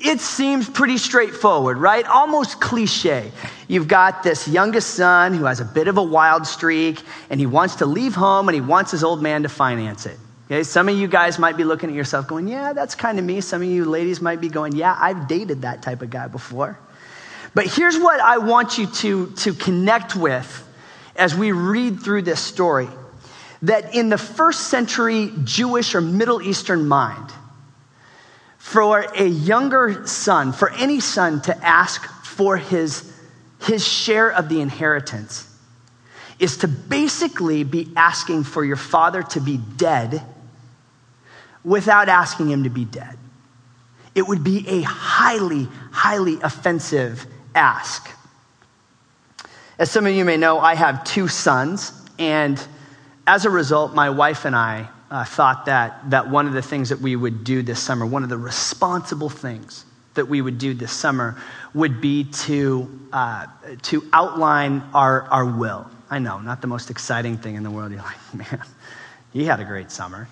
it 0.00 0.20
seems 0.20 0.70
pretty 0.70 0.98
straightforward, 0.98 1.78
right? 1.78 2.06
Almost 2.06 2.60
cliche. 2.60 3.32
You've 3.66 3.88
got 3.88 4.22
this 4.22 4.46
youngest 4.46 4.94
son 4.94 5.34
who 5.34 5.46
has 5.46 5.58
a 5.58 5.64
bit 5.64 5.88
of 5.88 5.98
a 5.98 6.02
wild 6.02 6.46
streak, 6.46 7.02
and 7.28 7.40
he 7.40 7.46
wants 7.46 7.74
to 7.76 7.86
leave 7.86 8.14
home 8.14 8.48
and 8.48 8.54
he 8.54 8.60
wants 8.60 8.92
his 8.92 9.02
old 9.02 9.20
man 9.20 9.42
to 9.42 9.48
finance 9.48 10.06
it. 10.06 10.16
Okay, 10.46 10.62
some 10.62 10.88
of 10.88 10.96
you 10.96 11.08
guys 11.08 11.40
might 11.40 11.56
be 11.56 11.64
looking 11.64 11.90
at 11.90 11.96
yourself 11.96 12.28
going, 12.28 12.46
Yeah, 12.46 12.72
that's 12.72 12.94
kind 12.94 13.18
of 13.18 13.24
me. 13.24 13.40
Some 13.40 13.62
of 13.62 13.68
you 13.68 13.84
ladies 13.84 14.20
might 14.20 14.40
be 14.40 14.48
going, 14.48 14.76
Yeah, 14.76 14.96
I've 14.96 15.26
dated 15.26 15.62
that 15.62 15.82
type 15.82 16.00
of 16.00 16.10
guy 16.10 16.28
before. 16.28 16.78
But 17.54 17.66
here's 17.66 17.98
what 17.98 18.20
I 18.20 18.38
want 18.38 18.78
you 18.78 18.86
to, 18.86 19.32
to 19.38 19.54
connect 19.54 20.14
with 20.14 20.68
as 21.16 21.34
we 21.34 21.50
read 21.50 22.00
through 22.00 22.22
this 22.22 22.38
story 22.38 22.88
that 23.62 23.96
in 23.96 24.08
the 24.08 24.18
first 24.18 24.68
century 24.68 25.32
Jewish 25.42 25.96
or 25.96 26.00
Middle 26.00 26.40
Eastern 26.40 26.86
mind, 26.86 27.32
for 28.68 29.00
a 29.00 29.24
younger 29.24 30.06
son, 30.06 30.52
for 30.52 30.70
any 30.74 31.00
son 31.00 31.40
to 31.40 31.56
ask 31.64 32.04
for 32.22 32.58
his, 32.58 33.10
his 33.62 33.82
share 33.82 34.30
of 34.30 34.50
the 34.50 34.60
inheritance, 34.60 35.50
is 36.38 36.58
to 36.58 36.68
basically 36.68 37.64
be 37.64 37.90
asking 37.96 38.44
for 38.44 38.62
your 38.62 38.76
father 38.76 39.22
to 39.22 39.40
be 39.40 39.56
dead 39.56 40.22
without 41.64 42.10
asking 42.10 42.50
him 42.50 42.64
to 42.64 42.68
be 42.68 42.84
dead. 42.84 43.16
It 44.14 44.28
would 44.28 44.44
be 44.44 44.68
a 44.68 44.82
highly, 44.82 45.66
highly 45.90 46.38
offensive 46.42 47.24
ask. 47.54 48.06
As 49.78 49.90
some 49.90 50.04
of 50.04 50.12
you 50.12 50.26
may 50.26 50.36
know, 50.36 50.58
I 50.58 50.74
have 50.74 51.04
two 51.04 51.26
sons, 51.26 51.90
and 52.18 52.62
as 53.26 53.46
a 53.46 53.50
result, 53.50 53.94
my 53.94 54.10
wife 54.10 54.44
and 54.44 54.54
I 54.54 54.90
uh, 55.10 55.24
thought 55.24 55.66
that, 55.66 56.10
that 56.10 56.28
one 56.28 56.46
of 56.46 56.52
the 56.52 56.62
things 56.62 56.90
that 56.90 57.00
we 57.00 57.16
would 57.16 57.44
do 57.44 57.62
this 57.62 57.80
summer, 57.80 58.04
one 58.04 58.22
of 58.22 58.28
the 58.28 58.38
responsible 58.38 59.30
things 59.30 59.84
that 60.14 60.26
we 60.26 60.40
would 60.40 60.58
do 60.58 60.74
this 60.74 60.92
summer, 60.92 61.40
would 61.74 62.00
be 62.00 62.24
to, 62.24 63.08
uh, 63.12 63.46
to 63.82 64.06
outline 64.12 64.82
our, 64.92 65.22
our 65.24 65.44
will. 65.44 65.88
I 66.10 66.18
know, 66.18 66.40
not 66.40 66.60
the 66.60 66.66
most 66.66 66.90
exciting 66.90 67.36
thing 67.36 67.54
in 67.54 67.62
the 67.62 67.70
world. 67.70 67.92
You're 67.92 68.02
like, 68.02 68.34
man, 68.52 68.62
he 69.32 69.44
had 69.44 69.60
a 69.60 69.64
great 69.64 69.90
summer. 69.90 70.28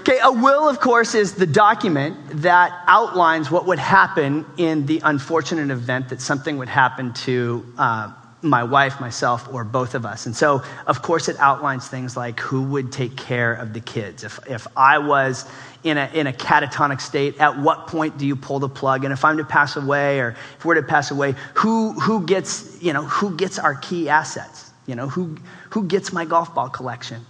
Okay, 0.00 0.18
a 0.20 0.32
will, 0.32 0.68
of 0.68 0.80
course, 0.80 1.14
is 1.14 1.34
the 1.34 1.46
document 1.46 2.16
that 2.42 2.72
outlines 2.88 3.52
what 3.52 3.66
would 3.66 3.78
happen 3.78 4.44
in 4.56 4.84
the 4.86 5.00
unfortunate 5.04 5.70
event 5.70 6.08
that 6.08 6.20
something 6.20 6.58
would 6.58 6.68
happen 6.68 7.12
to 7.12 7.64
uh, 7.78 8.12
my 8.42 8.64
wife, 8.64 9.00
myself, 9.00 9.52
or 9.52 9.64
both 9.64 9.94
of 9.94 10.04
us. 10.04 10.26
And 10.26 10.34
so, 10.34 10.62
of 10.86 11.00
course, 11.02 11.28
it 11.28 11.36
outlines 11.38 11.88
things 11.88 12.16
like 12.16 12.40
who 12.40 12.62
would 12.64 12.92
take 12.92 13.16
care 13.16 13.54
of 13.54 13.72
the 13.72 13.80
kids. 13.80 14.24
If, 14.24 14.38
if 14.48 14.66
I 14.76 14.98
was 14.98 15.48
in 15.84 15.96
a, 15.96 16.10
in 16.12 16.26
a 16.26 16.32
catatonic 16.32 17.00
state, 17.00 17.40
at 17.40 17.58
what 17.58 17.86
point 17.86 18.18
do 18.18 18.26
you 18.26 18.36
pull 18.36 18.58
the 18.58 18.68
plug? 18.68 19.04
And 19.04 19.12
if 19.12 19.24
I'm 19.24 19.36
to 19.38 19.44
pass 19.44 19.76
away, 19.76 20.20
or 20.20 20.36
if 20.58 20.64
we're 20.64 20.74
to 20.74 20.82
pass 20.82 21.10
away, 21.10 21.34
who, 21.54 21.92
who, 21.92 22.26
gets, 22.26 22.82
you 22.82 22.92
know, 22.92 23.04
who 23.04 23.36
gets 23.36 23.58
our 23.58 23.76
key 23.76 24.08
assets? 24.08 24.70
You 24.86 24.96
know, 24.96 25.08
who, 25.08 25.36
who 25.70 25.84
gets 25.84 26.12
my 26.12 26.24
golf 26.24 26.54
ball 26.54 26.68
collection? 26.68 27.24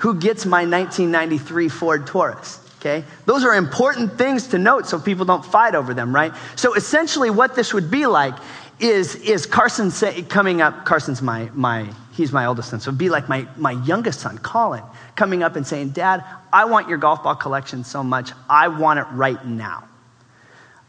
who 0.00 0.14
gets 0.14 0.44
my 0.44 0.66
1993 0.66 1.68
Ford 1.68 2.06
Taurus. 2.06 2.60
Okay? 2.78 3.04
Those 3.24 3.44
are 3.44 3.54
important 3.54 4.18
things 4.18 4.48
to 4.48 4.58
note 4.58 4.86
so 4.86 4.98
people 4.98 5.24
don't 5.24 5.44
fight 5.44 5.74
over 5.74 5.94
them, 5.94 6.14
right? 6.14 6.32
So 6.56 6.74
essentially, 6.74 7.30
what 7.30 7.54
this 7.54 7.72
would 7.72 7.90
be 7.90 8.04
like 8.04 8.34
is, 8.80 9.14
is 9.16 9.46
Carson 9.46 9.90
say, 9.90 10.22
coming 10.22 10.60
up. 10.60 10.84
Carson's 10.84 11.22
my, 11.22 11.50
my, 11.54 11.88
he's 12.12 12.32
my 12.32 12.46
oldest 12.46 12.70
son. 12.70 12.80
So 12.80 12.92
be 12.92 13.08
like 13.08 13.28
my, 13.28 13.46
my 13.56 13.72
youngest 13.72 14.20
son, 14.20 14.38
Colin, 14.38 14.82
coming 15.16 15.42
up 15.42 15.56
and 15.56 15.66
saying, 15.66 15.90
Dad, 15.90 16.24
I 16.52 16.64
want 16.64 16.88
your 16.88 16.98
golf 16.98 17.22
ball 17.22 17.36
collection 17.36 17.84
so 17.84 18.02
much. 18.02 18.32
I 18.48 18.68
want 18.68 18.98
it 18.98 19.06
right 19.12 19.44
now. 19.46 19.84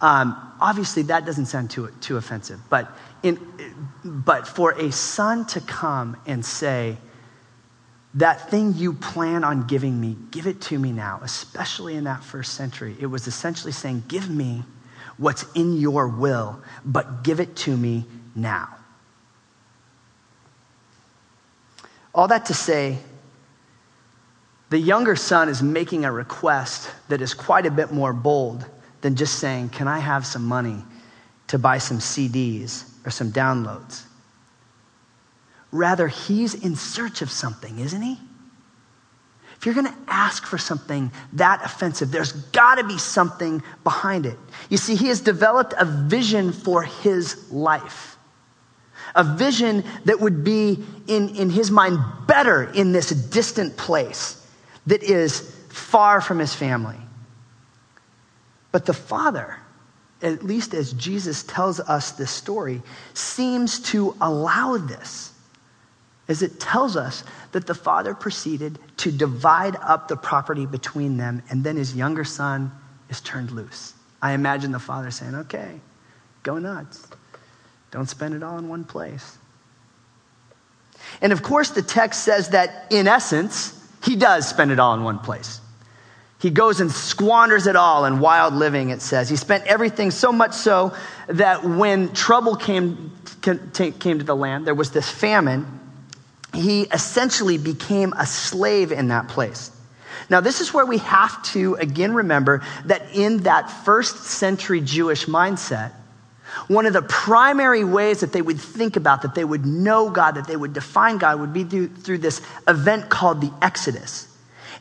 Um, 0.01 0.35
obviously, 0.59 1.03
that 1.03 1.25
doesn't 1.25 1.45
sound 1.45 1.69
too, 1.69 1.89
too 2.01 2.17
offensive, 2.17 2.59
but, 2.69 2.91
in, 3.23 3.39
but 4.03 4.47
for 4.47 4.71
a 4.71 4.91
son 4.91 5.45
to 5.47 5.61
come 5.61 6.17
and 6.27 6.45
say, 6.45 6.97
that 8.15 8.49
thing 8.49 8.73
you 8.75 8.93
plan 8.93 9.43
on 9.43 9.67
giving 9.67 9.99
me, 9.99 10.15
give 10.31 10.47
it 10.47 10.61
to 10.61 10.79
me 10.79 10.91
now, 10.91 11.19
especially 11.21 11.95
in 11.95 12.05
that 12.05 12.23
first 12.23 12.53
century. 12.53 12.95
It 12.99 13.07
was 13.07 13.27
essentially 13.27 13.73
saying, 13.73 14.03
Give 14.07 14.29
me 14.29 14.63
what's 15.17 15.45
in 15.53 15.77
your 15.77 16.07
will, 16.07 16.61
but 16.83 17.23
give 17.23 17.39
it 17.39 17.55
to 17.55 17.75
me 17.75 18.05
now. 18.35 18.69
All 22.13 22.27
that 22.27 22.45
to 22.45 22.53
say, 22.53 22.97
the 24.69 24.79
younger 24.79 25.15
son 25.15 25.49
is 25.49 25.61
making 25.61 26.05
a 26.05 26.11
request 26.11 26.89
that 27.09 27.21
is 27.21 27.33
quite 27.33 27.65
a 27.65 27.71
bit 27.71 27.91
more 27.91 28.13
bold 28.13 28.65
than 29.01 29.15
just 29.15 29.39
saying, 29.39 29.69
Can 29.69 29.87
I 29.87 29.99
have 29.99 30.25
some 30.25 30.45
money 30.45 30.83
to 31.47 31.59
buy 31.59 31.77
some 31.77 31.99
CDs 31.99 32.89
or 33.05 33.11
some 33.11 33.31
downloads? 33.31 34.03
Rather, 35.71 36.07
he's 36.07 36.53
in 36.55 36.75
search 36.75 37.21
of 37.21 37.29
something, 37.29 37.79
isn't 37.79 38.01
he? 38.01 38.17
You're 39.65 39.73
going 39.73 39.87
to 39.87 39.97
ask 40.07 40.45
for 40.45 40.57
something 40.57 41.11
that 41.33 41.61
offensive, 41.63 42.11
there's 42.11 42.31
got 42.31 42.75
to 42.75 42.83
be 42.83 42.97
something 42.97 43.63
behind 43.83 44.25
it. 44.25 44.37
You 44.69 44.77
see, 44.77 44.95
he 44.95 45.07
has 45.07 45.21
developed 45.21 45.73
a 45.77 45.85
vision 45.85 46.51
for 46.51 46.83
his 46.83 47.51
life, 47.51 48.17
a 49.15 49.23
vision 49.23 49.83
that 50.05 50.19
would 50.19 50.43
be, 50.43 50.83
in, 51.07 51.29
in 51.35 51.49
his 51.49 51.71
mind, 51.71 51.97
better 52.27 52.71
in 52.73 52.91
this 52.91 53.09
distant 53.09 53.75
place 53.75 54.45
that 54.85 55.01
is 55.01 55.55
far 55.69 56.21
from 56.21 56.37
his 56.37 56.53
family. 56.53 56.97
But 58.71 58.85
the 58.85 58.93
father, 58.93 59.57
at 60.21 60.43
least 60.43 60.73
as 60.73 60.93
Jesus 60.93 61.43
tells 61.43 61.79
us 61.79 62.11
this 62.11 62.29
story, 62.29 62.83
seems 63.13 63.79
to 63.91 64.15
allow 64.21 64.77
this 64.77 65.31
as 66.27 66.41
it 66.41 66.59
tells 66.59 66.95
us 66.95 67.23
that 67.51 67.67
the 67.67 67.75
father 67.75 68.13
proceeded 68.13 68.79
to 68.97 69.11
divide 69.11 69.75
up 69.81 70.07
the 70.07 70.15
property 70.15 70.65
between 70.65 71.17
them, 71.17 71.43
and 71.49 71.63
then 71.63 71.75
his 71.75 71.95
younger 71.95 72.23
son 72.23 72.71
is 73.09 73.21
turned 73.21 73.51
loose. 73.51 73.93
I 74.21 74.33
imagine 74.33 74.71
the 74.71 74.79
father 74.79 75.11
saying, 75.11 75.35
Okay, 75.35 75.79
go 76.43 76.57
nuts. 76.57 77.07
Don't 77.91 78.09
spend 78.09 78.33
it 78.33 78.43
all 78.43 78.57
in 78.57 78.67
one 78.67 78.83
place. 78.83 79.37
And 81.21 81.31
of 81.31 81.43
course, 81.43 81.69
the 81.69 81.81
text 81.81 82.23
says 82.23 82.49
that 82.49 82.87
in 82.89 83.07
essence, 83.07 83.79
he 84.03 84.15
does 84.15 84.47
spend 84.47 84.71
it 84.71 84.79
all 84.79 84.95
in 84.95 85.03
one 85.03 85.19
place. 85.19 85.61
He 86.39 86.49
goes 86.49 86.81
and 86.81 86.91
squanders 86.91 87.67
it 87.67 87.75
all 87.75 88.05
in 88.05 88.19
wild 88.19 88.53
living, 88.53 88.89
it 88.89 89.01
says. 89.01 89.29
He 89.29 89.35
spent 89.35 89.65
everything 89.65 90.11
so 90.11 90.31
much 90.31 90.53
so 90.53 90.93
that 91.27 91.63
when 91.63 92.13
trouble 92.13 92.55
came, 92.55 93.11
came 93.41 94.19
to 94.19 94.25
the 94.25 94.35
land, 94.35 94.67
there 94.67 94.75
was 94.75 94.91
this 94.91 95.09
famine 95.09 95.65
he 96.55 96.83
essentially 96.83 97.57
became 97.57 98.13
a 98.13 98.25
slave 98.25 98.91
in 98.91 99.09
that 99.09 99.27
place. 99.27 99.71
Now, 100.29 100.41
this 100.41 100.61
is 100.61 100.73
where 100.73 100.85
we 100.85 100.97
have 100.99 101.43
to 101.53 101.75
again 101.75 102.13
remember 102.13 102.63
that 102.85 103.03
in 103.13 103.43
that 103.43 103.69
first 103.69 104.23
century 104.23 104.81
Jewish 104.81 105.25
mindset, 105.25 105.91
one 106.67 106.85
of 106.85 106.93
the 106.93 107.01
primary 107.01 107.83
ways 107.83 108.21
that 108.21 108.31
they 108.31 108.41
would 108.41 108.59
think 108.59 108.95
about, 108.95 109.21
that 109.23 109.35
they 109.35 109.43
would 109.43 109.65
know 109.65 110.09
God, 110.09 110.35
that 110.35 110.47
they 110.47 110.55
would 110.55 110.73
define 110.73 111.17
God, 111.17 111.39
would 111.39 111.53
be 111.53 111.63
through, 111.63 111.89
through 111.89 112.19
this 112.19 112.41
event 112.67 113.09
called 113.09 113.41
the 113.41 113.51
Exodus. 113.61 114.27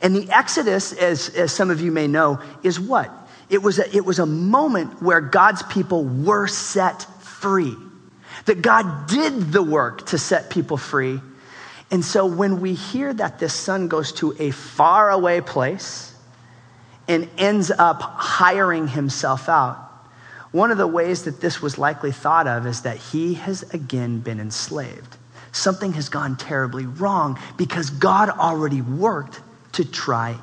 And 0.00 0.14
the 0.14 0.31
Exodus, 0.31 0.93
as, 0.93 1.31
as 1.31 1.52
some 1.52 1.71
of 1.71 1.81
you 1.81 1.90
may 1.90 2.07
know, 2.07 2.40
is 2.62 2.78
what? 2.78 3.11
It 3.50 3.62
was, 3.62 3.78
a, 3.78 3.95
it 3.95 4.04
was 4.04 4.19
a 4.19 4.26
moment 4.26 5.02
where 5.02 5.21
God's 5.21 5.62
people 5.64 6.04
were 6.04 6.47
set 6.47 7.02
free. 7.23 7.75
That 8.47 8.62
God 8.62 9.07
did 9.09 9.52
the 9.52 9.62
work 9.62 10.07
to 10.07 10.19
set 10.19 10.50
people 10.50 10.76
free, 10.76 11.21
and 11.94 12.04
so 12.04 12.26
when 12.26 12.60
we 12.60 12.74
hear 12.74 13.14
that 13.14 13.38
this 13.38 13.54
son 13.54 13.86
goes 13.86 14.10
to 14.14 14.34
a 14.40 14.50
faraway 14.50 15.40
place 15.40 16.12
and 17.06 17.30
ends 17.38 17.70
up 17.70 18.02
hiring 18.02 18.88
himself 18.88 19.48
out, 19.48 19.76
one 20.50 20.72
of 20.72 20.76
the 20.76 20.88
ways 20.88 21.22
that 21.22 21.40
this 21.40 21.62
was 21.62 21.78
likely 21.78 22.10
thought 22.10 22.48
of 22.48 22.66
is 22.66 22.82
that 22.82 22.96
he 22.96 23.34
has 23.34 23.62
again 23.72 24.18
been 24.18 24.40
enslaved. 24.40 25.16
Something 25.52 25.92
has 25.92 26.08
gone 26.08 26.36
terribly 26.36 26.84
wrong 26.84 27.38
because 27.56 27.90
God 27.90 28.28
already 28.28 28.82
worked 28.82 29.40
to 29.74 29.84
try 29.84 30.36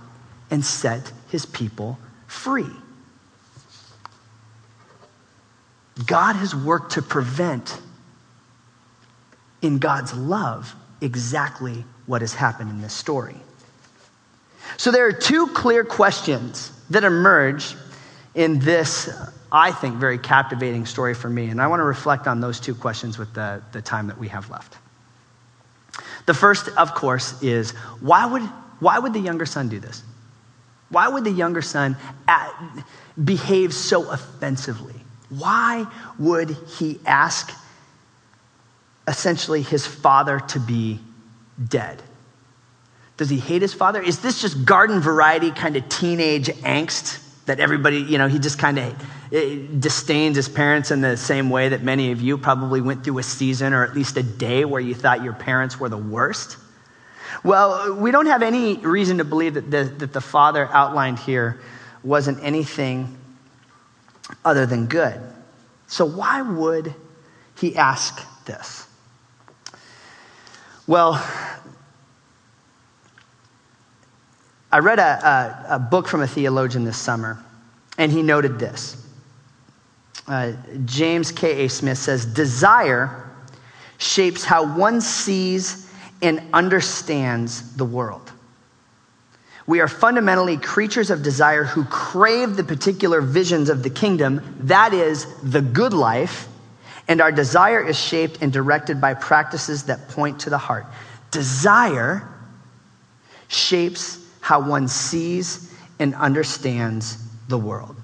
and 0.52 0.64
set 0.64 1.12
his 1.32 1.46
people 1.46 2.00
free. 2.28 2.72
God 6.06 6.38
has 6.38 6.56
worked 6.56 6.94
to 6.94 7.02
prevent, 7.02 7.78
in 9.62 9.80
God's 9.80 10.14
love, 10.14 10.76
exactly 11.02 11.84
what 12.06 12.22
has 12.22 12.34
happened 12.34 12.70
in 12.70 12.82
this 12.82 12.94
story. 12.94 13.36
So 14.78 14.92
there 14.92 15.06
are 15.06 15.12
two 15.12 15.48
clear 15.48 15.84
questions 15.84 16.72
that 16.90 17.04
emerge 17.04 17.76
in 18.36 18.60
this, 18.60 19.10
I 19.52 19.72
think, 19.72 19.96
very 19.96 20.18
captivating 20.18 20.86
story 20.86 21.14
for 21.14 21.30
me. 21.30 21.50
And 21.50 21.62
I 21.62 21.68
want 21.68 21.80
to 21.82 21.86
reflect 21.86 22.28
on 22.28 22.40
those 22.40 22.60
two 22.60 22.76
questions 22.76 23.18
with 23.18 23.34
the, 23.34 23.62
the 23.72 23.82
time 23.82 24.08
that 24.08 24.18
we 24.18 24.28
have 24.30 24.50
left. 24.50 24.78
The 26.26 26.34
first, 26.34 26.70
of 26.78 26.94
course, 26.94 27.42
is 27.42 27.72
why 28.00 28.26
would, 28.26 28.44
why 28.80 29.00
would 29.00 29.14
the 29.14 29.20
younger 29.20 29.46
son 29.46 29.70
do 29.70 29.80
this? 29.80 30.04
Why 30.90 31.08
would 31.08 31.24
the 31.24 31.32
younger 31.32 31.62
son 31.62 31.98
uh, 32.28 32.52
behave 33.24 33.74
so 33.74 34.10
offensively? 34.12 34.96
Why 35.30 35.88
would 36.20 36.52
he 36.78 37.00
ask 37.06 37.52
essentially 39.12 39.62
his 39.62 39.86
father 39.86 40.40
to 40.40 40.60
be 40.60 41.00
dead? 41.68 42.02
Does 43.18 43.30
he 43.30 43.38
hate 43.38 43.62
his 43.62 43.74
father? 43.74 44.02
Is 44.02 44.20
this 44.20 44.42
just 44.42 44.66
garden 44.66 45.02
variety 45.02 45.52
kind 45.52 45.76
of 45.76 45.88
teenage 45.90 46.48
angst 46.48 47.20
that 47.46 47.60
everybody, 47.60 47.98
you 47.98 48.18
know, 48.18 48.28
he 48.28 48.40
just 48.40 48.58
kind 48.58 48.80
of 48.80 49.34
eh, 49.34 49.60
disdains 49.78 50.38
his 50.38 50.48
parents 50.48 50.92
in 50.92 51.02
the 51.02 51.18
same 51.18 51.50
way 51.50 51.70
that 51.70 51.84
many 51.84 52.12
of 52.12 52.22
you 52.22 52.38
probably 52.38 52.80
went 52.80 53.04
through 53.04 53.20
a 53.20 53.24
season 53.24 53.74
or 53.74 53.84
at 53.84 53.94
least 53.94 54.16
a 54.16 54.24
day 54.24 54.64
where 54.64 54.82
you 54.82 54.96
thought 54.96 55.24
your 55.24 55.34
parents 55.34 55.78
were 55.80 55.90
the 55.90 55.98
worst? 55.98 56.58
Well, 57.44 57.96
we 57.96 58.12
don't 58.12 58.28
have 58.28 58.44
any 58.44 58.78
reason 58.78 59.18
to 59.18 59.26
believe 59.26 59.56
that 59.56 59.70
the, 59.70 59.84
that 59.84 60.14
the 60.14 60.22
father 60.22 60.68
outlined 60.72 61.20
here 61.20 61.60
wasn't 62.04 62.42
anything 62.42 63.18
other 64.46 64.66
than 64.66 64.88
good. 64.88 65.20
So, 65.88 66.06
why 66.06 66.42
would 66.42 66.96
he 67.58 67.76
ask 67.76 68.26
this? 68.46 68.88
Well, 70.92 71.26
I 74.74 74.80
read 74.80 75.00
a, 75.00 75.66
a, 75.70 75.76
a 75.76 75.80
book 75.80 76.06
from 76.06 76.20
a 76.20 76.28
theologian 76.28 76.84
this 76.84 76.98
summer, 76.98 77.42
and 77.98 78.12
he 78.12 78.22
noted 78.22 78.60
this. 78.60 79.08
Uh, 80.28 80.52
James 80.84 81.32
K.A. 81.32 81.70
Smith 81.70 81.98
says, 81.98 82.26
Desire 82.26 83.30
shapes 84.00 84.44
how 84.44 84.66
one 84.76 85.00
sees 85.00 85.90
and 86.22 86.42
understands 86.52 87.74
the 87.78 87.86
world. 87.86 88.30
We 89.68 89.80
are 89.80 89.88
fundamentally 89.88 90.58
creatures 90.58 91.10
of 91.10 91.24
desire 91.24 91.64
who 91.64 91.86
crave 91.86 92.58
the 92.58 92.66
particular 92.66 93.22
visions 93.22 93.70
of 93.70 93.82
the 93.82 93.90
kingdom, 93.90 94.58
that 94.64 94.94
is, 94.94 95.26
the 95.42 95.62
good 95.62 95.94
life, 95.94 96.50
and 97.08 97.22
our 97.22 97.32
desire 97.32 97.86
is 97.86 98.00
shaped 98.00 98.40
and 98.42 98.54
directed 98.54 99.02
by 99.02 99.14
practices 99.14 99.84
that 99.84 100.08
point 100.10 100.40
to 100.42 100.50
the 100.50 100.58
heart. 100.58 100.86
Desire 101.32 102.28
shapes 103.48 104.26
how 104.40 104.62
one 104.62 104.88
sees 104.88 105.74
and 106.00 106.16
understands 106.16 107.18
the 107.48 107.58
world. 107.58 107.96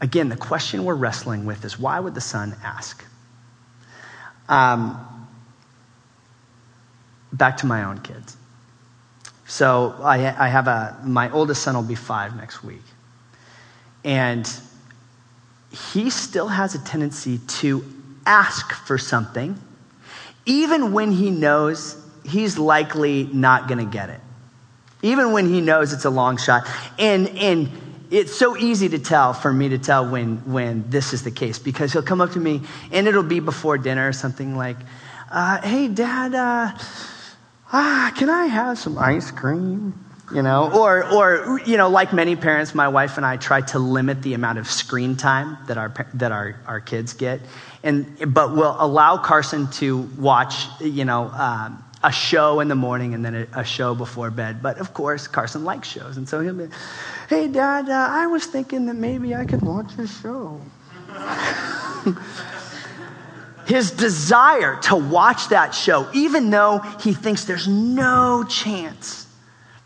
Again, 0.00 0.28
the 0.28 0.36
question 0.36 0.84
we're 0.84 0.94
wrestling 0.94 1.44
with 1.44 1.64
is 1.64 1.78
why 1.78 1.98
would 1.98 2.14
the 2.14 2.20
son 2.20 2.54
ask? 2.62 3.04
Um, 4.48 5.28
back 7.32 7.56
to 7.58 7.66
my 7.66 7.84
own 7.84 8.00
kids. 8.00 8.36
So 9.46 9.94
I, 10.00 10.16
I 10.44 10.48
have 10.48 10.68
a, 10.68 10.96
my 11.04 11.30
oldest 11.30 11.62
son 11.62 11.74
will 11.74 11.82
be 11.82 11.94
five 11.94 12.36
next 12.36 12.62
week. 12.62 12.82
And 14.04 14.50
he 15.70 16.10
still 16.10 16.48
has 16.48 16.74
a 16.74 16.78
tendency 16.84 17.38
to 17.38 17.84
ask 18.24 18.72
for 18.72 18.98
something, 18.98 19.58
even 20.46 20.92
when 20.92 21.12
he 21.12 21.30
knows 21.30 21.96
he's 22.24 22.58
likely 22.58 23.24
not 23.32 23.68
going 23.68 23.78
to 23.78 23.90
get 23.90 24.10
it, 24.10 24.20
even 25.02 25.32
when 25.32 25.46
he 25.46 25.60
knows 25.60 25.92
it's 25.92 26.04
a 26.04 26.10
long 26.10 26.36
shot. 26.36 26.66
And, 26.98 27.28
and 27.30 27.70
it's 28.10 28.34
so 28.34 28.56
easy 28.56 28.88
to 28.88 28.98
tell 28.98 29.32
for 29.34 29.52
me 29.52 29.68
to 29.70 29.78
tell 29.78 30.08
when, 30.08 30.38
when 30.50 30.88
this 30.88 31.12
is 31.12 31.22
the 31.22 31.30
case 31.30 31.58
because 31.58 31.92
he'll 31.92 32.02
come 32.02 32.20
up 32.20 32.32
to 32.32 32.40
me 32.40 32.62
and 32.90 33.06
it'll 33.06 33.22
be 33.22 33.40
before 33.40 33.76
dinner 33.76 34.08
or 34.08 34.12
something 34.12 34.56
like, 34.56 34.76
uh, 35.30 35.60
hey, 35.60 35.88
dad, 35.88 36.34
uh, 36.34 36.72
ah, 37.72 38.12
can 38.16 38.30
I 38.30 38.46
have 38.46 38.78
some 38.78 38.96
ice 38.96 39.30
cream? 39.30 39.92
You 40.32 40.42
know, 40.42 40.70
or, 40.78 41.10
or, 41.10 41.60
you 41.60 41.78
know, 41.78 41.88
like 41.88 42.12
many 42.12 42.36
parents, 42.36 42.74
my 42.74 42.88
wife 42.88 43.16
and 43.16 43.24
I 43.24 43.38
try 43.38 43.62
to 43.62 43.78
limit 43.78 44.22
the 44.22 44.34
amount 44.34 44.58
of 44.58 44.70
screen 44.70 45.16
time 45.16 45.56
that 45.68 45.78
our, 45.78 45.92
that 46.14 46.32
our, 46.32 46.60
our 46.66 46.80
kids 46.80 47.14
get. 47.14 47.40
And, 47.82 48.34
but 48.34 48.54
we'll 48.54 48.76
allow 48.78 49.16
Carson 49.16 49.70
to 49.72 49.98
watch, 50.18 50.66
you 50.80 51.06
know, 51.06 51.28
um, 51.28 51.82
a 52.04 52.12
show 52.12 52.60
in 52.60 52.68
the 52.68 52.74
morning 52.74 53.14
and 53.14 53.24
then 53.24 53.34
a, 53.34 53.60
a, 53.60 53.64
show 53.64 53.94
before 53.94 54.30
bed. 54.30 54.62
But 54.62 54.78
of 54.78 54.92
course, 54.92 55.26
Carson 55.26 55.64
likes 55.64 55.88
shows. 55.88 56.18
And 56.18 56.28
so 56.28 56.40
he'll 56.40 56.54
be, 56.54 56.68
hey, 57.28 57.48
Dad, 57.48 57.88
uh, 57.88 58.08
I 58.10 58.26
was 58.26 58.44
thinking 58.44 58.86
that 58.86 58.96
maybe 58.96 59.34
I 59.34 59.46
could 59.46 59.62
watch 59.62 59.92
a 59.98 60.06
show. 60.06 60.60
his 63.66 63.90
desire 63.90 64.76
to 64.80 64.96
watch 64.96 65.48
that 65.48 65.74
show, 65.74 66.08
even 66.12 66.50
though 66.50 66.78
he 67.00 67.12
thinks 67.14 67.44
there's 67.44 67.68
no 67.68 68.44
chance 68.44 69.27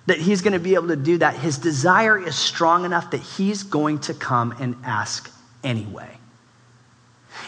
that 0.06 0.18
he's 0.18 0.42
going 0.42 0.52
to 0.52 0.58
be 0.58 0.74
able 0.74 0.88
to 0.88 0.96
do 0.96 1.18
that, 1.18 1.36
his 1.36 1.58
desire 1.58 2.18
is 2.18 2.34
strong 2.34 2.84
enough 2.84 3.10
that 3.12 3.20
he's 3.20 3.62
going 3.62 4.00
to 4.00 4.14
come 4.14 4.52
and 4.60 4.76
ask 4.84 5.30
anyway. 5.62 6.08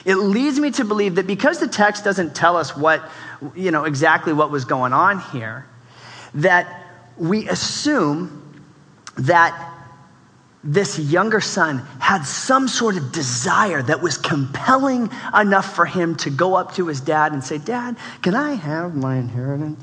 It 0.05 0.17
leads 0.17 0.59
me 0.61 0.71
to 0.73 0.85
believe 0.85 1.17
that 1.17 1.27
because 1.27 1.59
the 1.59 1.69
text 1.69 2.05
doesn't 2.05 2.35
tell 2.35 2.57
us 2.57 2.77
what, 2.77 3.09
you 3.55 3.71
know, 3.71 3.85
exactly 3.85 4.33
what 4.33 4.51
was 4.51 4.65
going 4.65 4.93
on 4.93 5.21
here, 5.21 5.67
that 6.35 6.87
we 7.17 7.49
assume 7.49 8.41
that 9.17 9.73
this 10.63 10.99
younger 10.99 11.41
son 11.41 11.79
had 12.01 12.23
some 12.23 12.69
sort 12.69 12.97
of 12.97 13.13
desire 13.13 13.83
that 13.83 14.03
was 14.03 14.17
compelling 14.17 15.11
enough 15.39 15.75
for 15.75 15.85
him 15.85 16.17
to 16.17 16.31
go 16.31 16.55
up 16.55 16.75
to 16.75 16.87
his 16.87 17.01
dad 17.01 17.33
and 17.33 17.45
say, 17.45 17.59
Dad, 17.59 17.97
can 18.23 18.35
I 18.35 18.55
have 18.55 18.95
my 18.95 19.17
inheritance? 19.17 19.81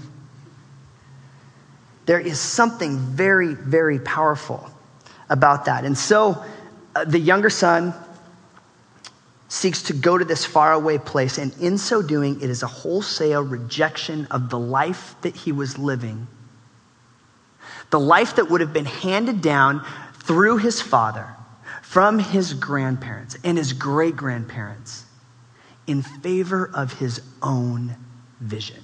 There 2.06 2.20
is 2.20 2.40
something 2.40 2.98
very, 2.98 3.54
very 3.54 4.00
powerful 4.00 4.70
about 5.30 5.66
that. 5.66 5.86
And 5.86 5.98
so 5.98 6.44
uh, 6.96 7.06
the 7.06 7.20
younger 7.20 7.50
son 7.50 7.94
seeks 9.48 9.84
to 9.84 9.94
go 9.94 10.18
to 10.18 10.24
this 10.24 10.46
faraway 10.46 10.98
place, 10.98 11.38
and 11.38 11.54
in 11.60 11.78
so 11.78 12.02
doing, 12.02 12.40
it 12.42 12.50
is 12.50 12.64
a 12.64 12.68
wholesale 12.68 13.44
rejection 13.44 14.26
of 14.32 14.50
the 14.50 14.58
life 14.58 15.16
that 15.22 15.36
he 15.36 15.52
was 15.52 15.78
living. 15.78 16.28
The 17.90 18.00
life 18.00 18.38
that 18.38 18.50
would 18.50 18.62
have 18.62 18.72
been 18.72 18.86
handed 18.86 19.42
down 19.42 19.86
through 20.24 20.58
his 20.58 20.82
father, 20.82 21.28
from 21.82 22.20
his 22.20 22.54
grandparents 22.54 23.38
and 23.44 23.58
his 23.58 23.74
great 23.74 24.16
grandparents, 24.16 25.04
in 25.86 26.02
favor 26.02 26.72
of 26.74 26.94
his 26.94 27.22
own 27.42 27.98
vision. 28.40 28.84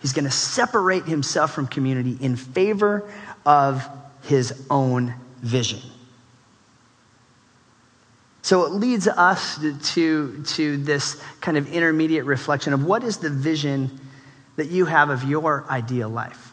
He's 0.00 0.12
going 0.12 0.24
to 0.24 0.30
separate 0.30 1.04
himself 1.04 1.52
from 1.52 1.66
community 1.66 2.16
in 2.20 2.36
favor 2.36 3.10
of 3.44 3.88
his 4.22 4.66
own 4.70 5.14
vision. 5.40 5.80
So 8.42 8.64
it 8.64 8.72
leads 8.72 9.08
us 9.08 9.58
to, 9.94 10.42
to 10.42 10.76
this 10.76 11.20
kind 11.40 11.56
of 11.56 11.72
intermediate 11.72 12.24
reflection 12.26 12.72
of 12.72 12.84
what 12.84 13.02
is 13.02 13.16
the 13.16 13.30
vision 13.30 14.00
that 14.54 14.70
you 14.70 14.84
have 14.84 15.10
of 15.10 15.24
your 15.24 15.64
ideal 15.68 16.08
life? 16.08 16.52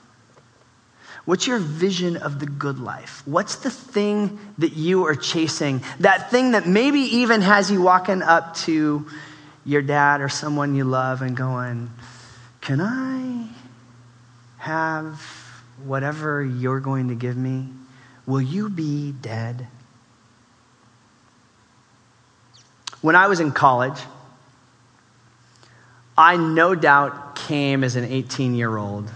What's 1.25 1.47
your 1.47 1.60
vision 1.60 2.17
of 2.17 2.39
the 2.39 2.45
good 2.45 2.79
life? 2.79 3.21
What's 3.25 3.58
the 3.58 3.69
thing 3.69 4.39
that 4.58 4.73
you 4.73 5.06
are 5.06 5.15
chasing? 5.15 5.82
That 5.99 6.32
thing 6.32 6.51
that 6.51 6.67
maybe 6.67 6.99
even 6.99 7.41
has 7.41 7.71
you 7.71 7.82
walking 7.82 8.21
up 8.21 8.56
to 8.58 9.08
your 9.63 9.82
dad 9.82 10.19
or 10.19 10.27
someone 10.27 10.75
you 10.75 10.84
love 10.84 11.21
and 11.21 11.38
going, 11.38 11.89
Can 12.63 12.80
I 12.80 13.45
have 14.58 15.19
whatever 15.84 16.41
you're 16.41 16.80
going 16.80 17.10
to 17.10 17.15
give 17.15 17.36
me? 17.36 17.67
Will 18.26 18.41
you 18.41 18.69
be 18.69 19.12
dead? 19.12 19.67
When 23.02 23.17
I 23.17 23.28
was 23.28 23.41
in 23.41 23.52
college, 23.52 23.99
I 26.17 26.38
no 26.38 26.73
doubt 26.73 27.36
came 27.36 27.84
as 27.84 27.97
an 27.97 28.06
18 28.06 28.56
year 28.56 28.78
old 28.78 29.12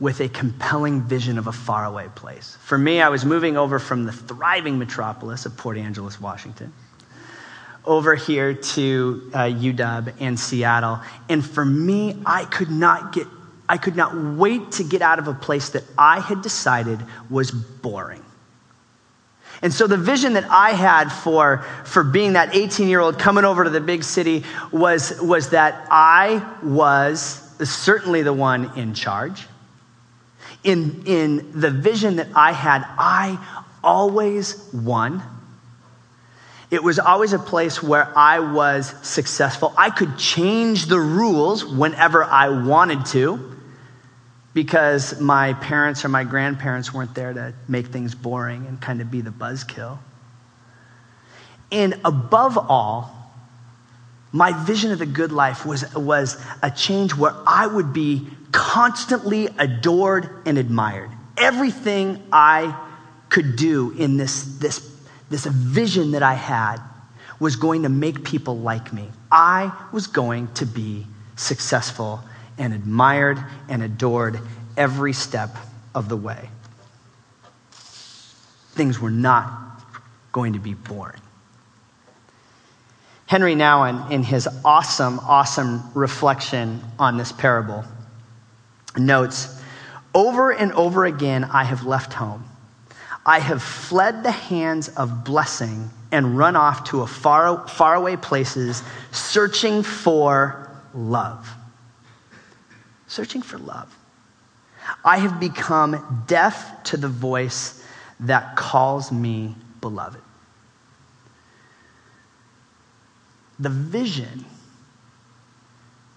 with 0.00 0.18
a 0.18 0.28
compelling 0.28 1.02
vision 1.02 1.38
of 1.38 1.46
a 1.46 1.52
faraway 1.52 2.08
place. 2.16 2.58
For 2.62 2.76
me, 2.76 3.00
I 3.00 3.10
was 3.10 3.24
moving 3.24 3.56
over 3.56 3.78
from 3.78 4.06
the 4.06 4.12
thriving 4.12 4.76
metropolis 4.76 5.46
of 5.46 5.56
Port 5.56 5.78
Angeles, 5.78 6.20
Washington, 6.20 6.72
over 7.86 8.14
here 8.14 8.54
to 8.54 9.30
uh, 9.32 9.38
UW 9.44 10.12
and 10.20 10.38
Seattle. 10.38 11.00
And 11.28 11.44
for 11.44 11.64
me, 11.64 12.20
I 12.26 12.44
could 12.44 12.70
not 12.70 13.12
get, 13.12 13.26
I 13.68 13.78
could 13.78 13.96
not 13.96 14.14
wait 14.14 14.72
to 14.72 14.84
get 14.84 15.02
out 15.02 15.18
of 15.18 15.28
a 15.28 15.34
place 15.34 15.70
that 15.70 15.84
I 15.96 16.20
had 16.20 16.42
decided 16.42 17.00
was 17.30 17.50
boring. 17.50 18.22
And 19.62 19.72
so 19.72 19.86
the 19.86 19.96
vision 19.96 20.34
that 20.34 20.44
I 20.50 20.70
had 20.70 21.08
for, 21.08 21.64
for 21.84 22.04
being 22.04 22.34
that 22.34 22.54
18 22.54 22.88
year 22.88 23.00
old 23.00 23.18
coming 23.18 23.44
over 23.44 23.64
to 23.64 23.70
the 23.70 23.80
big 23.80 24.04
city 24.04 24.44
was, 24.70 25.18
was 25.22 25.50
that 25.50 25.86
I 25.90 26.46
was 26.62 27.42
certainly 27.64 28.22
the 28.22 28.34
one 28.34 28.76
in 28.78 28.92
charge 28.92 29.46
in, 30.66 31.04
in 31.06 31.60
the 31.60 31.70
vision 31.70 32.16
that 32.16 32.28
I 32.34 32.52
had, 32.52 32.84
I 32.98 33.38
always 33.82 34.68
won. 34.72 35.22
It 36.70 36.82
was 36.82 36.98
always 36.98 37.32
a 37.32 37.38
place 37.38 37.82
where 37.82 38.12
I 38.18 38.40
was 38.40 38.92
successful. 39.06 39.72
I 39.76 39.90
could 39.90 40.18
change 40.18 40.86
the 40.86 40.98
rules 40.98 41.64
whenever 41.64 42.24
I 42.24 42.48
wanted 42.48 43.06
to. 43.06 43.56
because 44.56 45.20
my 45.20 45.52
parents 45.52 46.02
or 46.02 46.08
my 46.08 46.24
grandparents 46.24 46.90
weren't 46.90 47.14
there 47.14 47.30
to 47.30 47.52
make 47.68 47.88
things 47.88 48.14
boring 48.14 48.64
and 48.64 48.80
kind 48.80 49.02
of 49.02 49.10
be 49.10 49.20
the 49.20 49.30
buzzkill. 49.30 49.98
And 51.70 52.00
above 52.06 52.56
all, 52.56 53.12
my 54.32 54.52
vision 54.64 54.92
of 54.92 54.98
the 54.98 55.04
good 55.04 55.30
life 55.30 55.66
was, 55.66 55.94
was 55.94 56.42
a 56.62 56.70
change 56.70 57.14
where 57.14 57.34
I 57.46 57.66
would 57.66 57.92
be 57.92 58.28
constantly 58.50 59.50
adored 59.58 60.30
and 60.46 60.56
admired. 60.56 61.10
Everything 61.36 62.22
I 62.32 62.74
could 63.28 63.56
do 63.56 63.90
in 63.90 64.16
this, 64.16 64.42
this, 64.56 64.78
this 65.30 65.44
vision 65.46 66.12
that 66.12 66.22
I 66.22 66.34
had 66.34 66.78
was 67.40 67.56
going 67.56 67.82
to 67.82 67.88
make 67.88 68.24
people 68.24 68.58
like 68.58 68.92
me. 68.92 69.08
I 69.30 69.72
was 69.92 70.06
going 70.06 70.52
to 70.54 70.66
be 70.66 71.06
successful 71.36 72.20
and 72.58 72.72
admired 72.72 73.38
and 73.68 73.82
adored 73.82 74.40
every 74.76 75.12
step 75.12 75.50
of 75.94 76.08
the 76.08 76.16
way. 76.16 76.48
Things 78.72 79.00
were 79.00 79.10
not 79.10 79.50
going 80.32 80.52
to 80.54 80.58
be 80.58 80.74
boring. 80.74 81.20
Henry 83.26 83.54
Nouwen, 83.54 84.10
in 84.10 84.22
his 84.22 84.48
awesome, 84.64 85.18
awesome 85.20 85.82
reflection 85.94 86.80
on 86.98 87.16
this 87.16 87.32
parable, 87.32 87.84
notes 88.96 89.60
Over 90.14 90.50
and 90.50 90.72
over 90.72 91.04
again, 91.04 91.44
I 91.44 91.64
have 91.64 91.84
left 91.84 92.14
home. 92.14 92.44
I 93.26 93.40
have 93.40 93.60
fled 93.60 94.22
the 94.22 94.30
hands 94.30 94.88
of 94.90 95.24
blessing 95.24 95.90
and 96.12 96.38
run 96.38 96.54
off 96.54 96.84
to 96.84 97.02
a 97.02 97.06
far, 97.08 97.66
faraway 97.66 98.14
places 98.14 98.84
searching 99.10 99.82
for 99.82 100.70
love. 100.94 101.50
Searching 103.08 103.42
for 103.42 103.58
love. 103.58 103.94
I 105.04 105.18
have 105.18 105.40
become 105.40 106.24
deaf 106.28 106.84
to 106.84 106.96
the 106.96 107.08
voice 107.08 107.82
that 108.20 108.54
calls 108.54 109.10
me 109.10 109.56
beloved. 109.80 110.22
The 113.58 113.70
vision 113.70 114.44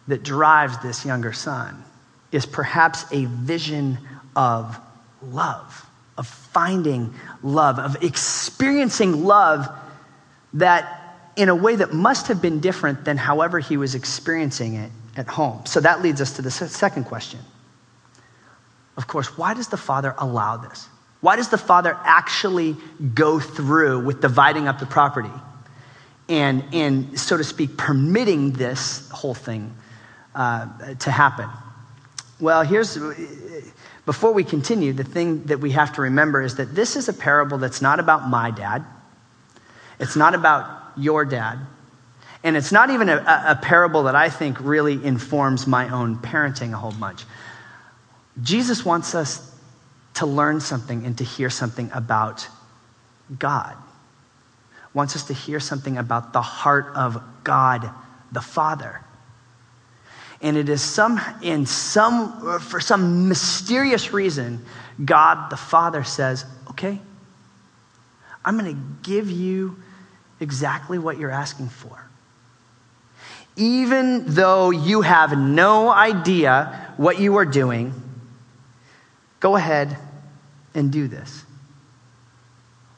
that 0.07 0.21
drives 0.21 0.77
this 0.79 1.05
younger 1.05 1.33
son 1.33 1.83
is 2.31 2.45
perhaps 2.45 3.05
a 3.11 3.25
vision 3.25 3.97
of 4.35 4.79
love, 5.23 5.88
of 6.19 6.27
finding 6.27 7.13
love, 7.41 7.79
of 7.79 8.03
experiencing 8.03 9.23
love 9.23 9.67
that 10.53 11.15
in 11.37 11.47
a 11.47 11.55
way 11.55 11.77
that 11.77 11.93
must 11.93 12.27
have 12.27 12.41
been 12.41 12.59
different 12.59 13.05
than 13.05 13.15
however 13.15 13.59
he 13.59 13.77
was 13.77 13.95
experiencing 13.95 14.75
it 14.75 14.91
at 15.15 15.27
home. 15.27 15.65
So 15.65 15.79
that 15.79 16.01
leads 16.01 16.19
us 16.19 16.33
to 16.35 16.41
the 16.41 16.51
second 16.51 17.05
question. 17.05 17.39
Of 18.97 19.07
course, 19.07 19.37
why 19.37 19.53
does 19.53 19.69
the 19.69 19.77
Father 19.77 20.13
allow 20.17 20.57
this? 20.57 20.89
Why 21.21 21.37
does 21.37 21.47
the 21.47 21.57
Father 21.57 21.97
actually 22.03 22.75
go 23.13 23.39
through 23.39 24.01
with 24.01 24.19
dividing 24.19 24.67
up 24.67 24.79
the 24.79 24.85
property 24.85 25.31
and, 26.27 26.63
and 26.73 27.17
so 27.17 27.37
to 27.37 27.43
speak, 27.45 27.77
permitting 27.77 28.51
this 28.51 29.09
whole 29.09 29.33
thing 29.33 29.73
uh, 30.35 30.67
to 30.95 31.11
happen? 31.11 31.49
Well, 32.39 32.63
here's, 32.63 32.97
before 34.05 34.31
we 34.31 34.43
continue, 34.43 34.93
the 34.93 35.03
thing 35.03 35.43
that 35.43 35.59
we 35.59 35.71
have 35.71 35.93
to 35.95 36.01
remember 36.01 36.41
is 36.41 36.55
that 36.55 36.73
this 36.73 36.95
is 36.95 37.09
a 37.09 37.13
parable 37.13 37.57
that's 37.57 37.81
not 37.81 37.99
about 37.99 38.27
my 38.27 38.51
dad. 38.51 38.85
It's 39.99 40.15
not 40.15 40.33
about 40.33 40.93
your 40.95 41.25
dad. 41.25 41.59
And 42.43 42.55
it's 42.55 42.71
not 42.71 42.89
even 42.89 43.09
a, 43.09 43.17
a, 43.47 43.59
parable 43.61 44.03
that 44.03 44.15
I 44.15 44.29
think 44.29 44.61
really 44.61 45.03
informs 45.03 45.67
my 45.67 45.89
own 45.89 46.17
parenting 46.17 46.71
a 46.71 46.77
whole 46.77 46.93
bunch. 46.93 47.25
Jesus 48.41 48.85
wants 48.85 49.13
us 49.13 49.53
to 50.15 50.25
learn 50.25 50.61
something 50.61 51.05
and 51.05 51.17
to 51.17 51.25
hear 51.25 51.49
something 51.49 51.91
about 51.93 52.47
God. 53.37 53.75
Wants 54.93 55.17
us 55.17 55.25
to 55.25 55.33
hear 55.33 55.59
something 55.59 55.97
about 55.97 56.31
the 56.31 56.41
heart 56.41 56.93
of 56.95 57.21
God 57.43 57.89
the 58.31 58.41
Father. 58.41 59.01
And 60.41 60.55
it 60.55 60.69
is 60.69 60.81
some, 60.81 61.19
in 61.41 61.65
some, 61.65 62.59
for 62.59 62.79
some 62.79 63.27
mysterious 63.27 64.13
reason, 64.13 64.63
God 65.03 65.49
the 65.49 65.57
Father 65.57 66.03
says, 66.03 66.45
okay, 66.69 66.99
I'm 68.45 68.57
going 68.57 68.73
to 68.73 69.09
give 69.09 69.29
you 69.29 69.77
exactly 70.39 70.97
what 70.97 71.17
you're 71.17 71.31
asking 71.31 71.69
for. 71.69 72.05
Even 73.57 74.23
though 74.27 74.69
you 74.69 75.01
have 75.01 75.37
no 75.37 75.89
idea 75.89 76.93
what 76.95 77.19
you 77.19 77.35
are 77.35 77.45
doing, 77.45 77.93
go 79.41 79.57
ahead 79.57 79.97
and 80.73 80.91
do 80.91 81.09
this. 81.09 81.43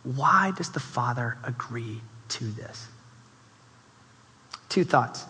Why 0.03 0.51
does 0.55 0.71
the 0.71 0.79
Father 0.79 1.37
agree 1.43 2.01
to 2.29 2.43
this? 2.43 2.87
Two 4.69 4.83
thoughts. 4.83 5.25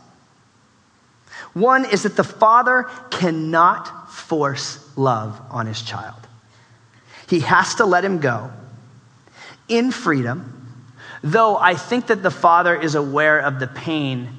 One 1.53 1.85
is 1.85 2.03
that 2.03 2.15
the 2.15 2.23
Father 2.23 2.83
cannot 3.09 4.11
force 4.11 4.79
love 4.97 5.41
on 5.49 5.65
his 5.65 5.81
child. 5.81 6.15
He 7.27 7.41
has 7.41 7.75
to 7.75 7.85
let 7.85 8.03
him 8.03 8.19
go 8.19 8.51
in 9.67 9.91
freedom 9.91 10.61
Though 11.23 11.57
I 11.57 11.75
think 11.75 12.07
that 12.07 12.23
the 12.23 12.31
father 12.31 12.75
is 12.75 12.95
aware 12.95 13.39
of 13.39 13.59
the 13.59 13.67
pain 13.67 14.29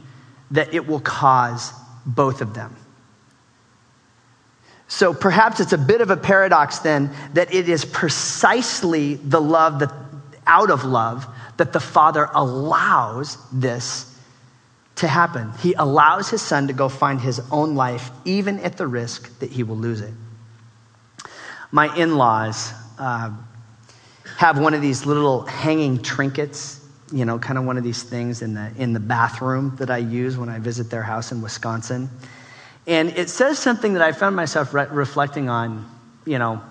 that 0.51 0.75
it 0.75 0.87
will 0.87 1.01
cause 1.01 1.73
both 2.05 2.41
of 2.41 2.55
them. 2.55 2.77
So 4.89 5.15
perhaps 5.15 5.61
it's 5.61 5.73
a 5.73 5.79
bit 5.79 6.01
of 6.01 6.11
a 6.11 6.17
paradox 6.17 6.81
then 6.81 7.15
that 7.35 7.55
it 7.55 7.69
is 7.69 7.85
precisely 7.85 9.15
the 9.15 9.41
love 9.41 9.79
that, 9.79 9.93
out 10.47 10.71
of 10.71 10.85
love, 10.85 11.27
that 11.57 11.73
the 11.73 11.81
father 11.81 12.29
allows 12.35 13.39
this 13.53 14.12
to 15.03 15.09
happen. 15.09 15.53
He 15.61 15.75
allows 15.75 16.31
his 16.31 16.41
son 16.41 16.67
to 16.69 16.73
go 16.73 16.89
find 16.89 17.21
his 17.21 17.41
own 17.51 17.75
life, 17.75 18.11
even 18.25 18.59
at 18.61 18.77
the 18.77 18.87
risk 18.87 19.39
that 19.41 19.51
he 19.51 19.63
will 19.63 19.77
lose 19.77 20.01
it. 20.01 20.15
My 21.71 21.95
in 21.97 22.17
laws, 22.17 22.73
uh, 22.99 23.31
have 24.37 24.59
one 24.59 24.75
of 24.75 24.81
these 24.81 25.05
little 25.05 25.43
hanging 25.43 26.03
trinkets, 26.03 26.81
you 27.13 27.25
know, 27.25 27.39
kind 27.39 27.59
of 27.59 27.65
one 27.65 27.77
of 27.77 27.85
these 27.85 28.03
things 28.03 28.43
in 28.43 28.55
the, 28.55 28.73
in 28.77 28.93
the 28.93 29.01
bathroom 29.01 29.77
that 29.79 29.91
I 29.91 29.99
use 29.99 30.37
when 30.37 30.49
I 30.49 30.59
visit 30.59 30.91
their 30.91 31.03
house 31.03 31.33
in 31.33 31.43
Wisconsin. 31.43 32.09
And 32.87 33.11
it 33.11 33.29
says 33.29 33.59
something 33.59 33.93
that 33.93 34.03
I 34.03 34.13
found 34.13 34.35
myself 34.35 34.73
re- 34.73 34.87
reflecting 34.91 35.49
on, 35.49 35.89
you 36.25 36.39
know, 36.39 36.63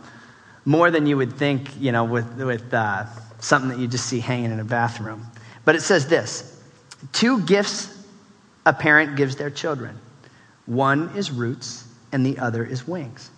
more 0.65 0.91
than 0.91 1.05
you 1.05 1.17
would 1.17 1.33
think, 1.33 1.69
you 1.79 1.91
know, 1.91 2.03
with, 2.03 2.41
with 2.41 2.73
uh, 2.73 3.05
something 3.39 3.69
that 3.69 3.79
you 3.79 3.87
just 3.87 4.05
see 4.05 4.19
hanging 4.19 4.51
in 4.51 4.59
a 4.59 4.65
bathroom. 4.65 5.25
But 5.65 5.75
it 5.75 5.81
says 5.81 6.07
this 6.07 6.61
two 7.13 7.41
gifts 7.41 7.90
a 8.65 8.73
parent 8.73 9.15
gives 9.15 9.35
their 9.35 9.49
children 9.49 9.99
one 10.65 11.11
is 11.17 11.31
roots, 11.31 11.85
and 12.11 12.25
the 12.25 12.37
other 12.37 12.63
is 12.63 12.87
wings. 12.87 13.29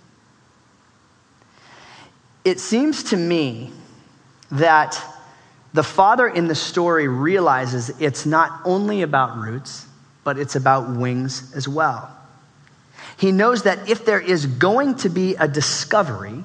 It 2.43 2.59
seems 2.59 3.03
to 3.05 3.17
me 3.17 3.71
that 4.51 5.01
the 5.73 5.83
father 5.83 6.27
in 6.27 6.47
the 6.47 6.55
story 6.55 7.07
realizes 7.07 7.89
it's 7.99 8.25
not 8.25 8.61
only 8.65 9.01
about 9.01 9.37
roots, 9.37 9.87
but 10.23 10.37
it's 10.37 10.55
about 10.55 10.95
wings 10.95 11.53
as 11.55 11.67
well. 11.67 12.15
He 13.17 13.31
knows 13.31 13.63
that 13.63 13.89
if 13.89 14.05
there 14.05 14.19
is 14.19 14.45
going 14.45 14.95
to 14.95 15.09
be 15.09 15.35
a 15.35 15.47
discovery, 15.47 16.43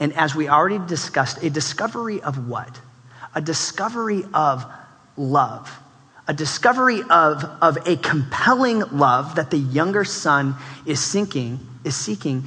and 0.00 0.12
as 0.14 0.34
we 0.34 0.48
already 0.48 0.78
discussed, 0.86 1.42
a 1.42 1.50
discovery 1.50 2.20
of 2.22 2.48
what? 2.48 2.80
A 3.34 3.40
discovery 3.40 4.24
of 4.32 4.64
love. 5.16 5.70
A 6.30 6.32
discovery 6.32 7.02
of, 7.10 7.44
of 7.60 7.88
a 7.88 7.96
compelling 7.96 8.84
love 8.96 9.34
that 9.34 9.50
the 9.50 9.58
younger 9.58 10.04
son 10.04 10.54
is 10.86 11.00
seeking, 11.00 11.58
is 11.82 11.96
seeking. 11.96 12.44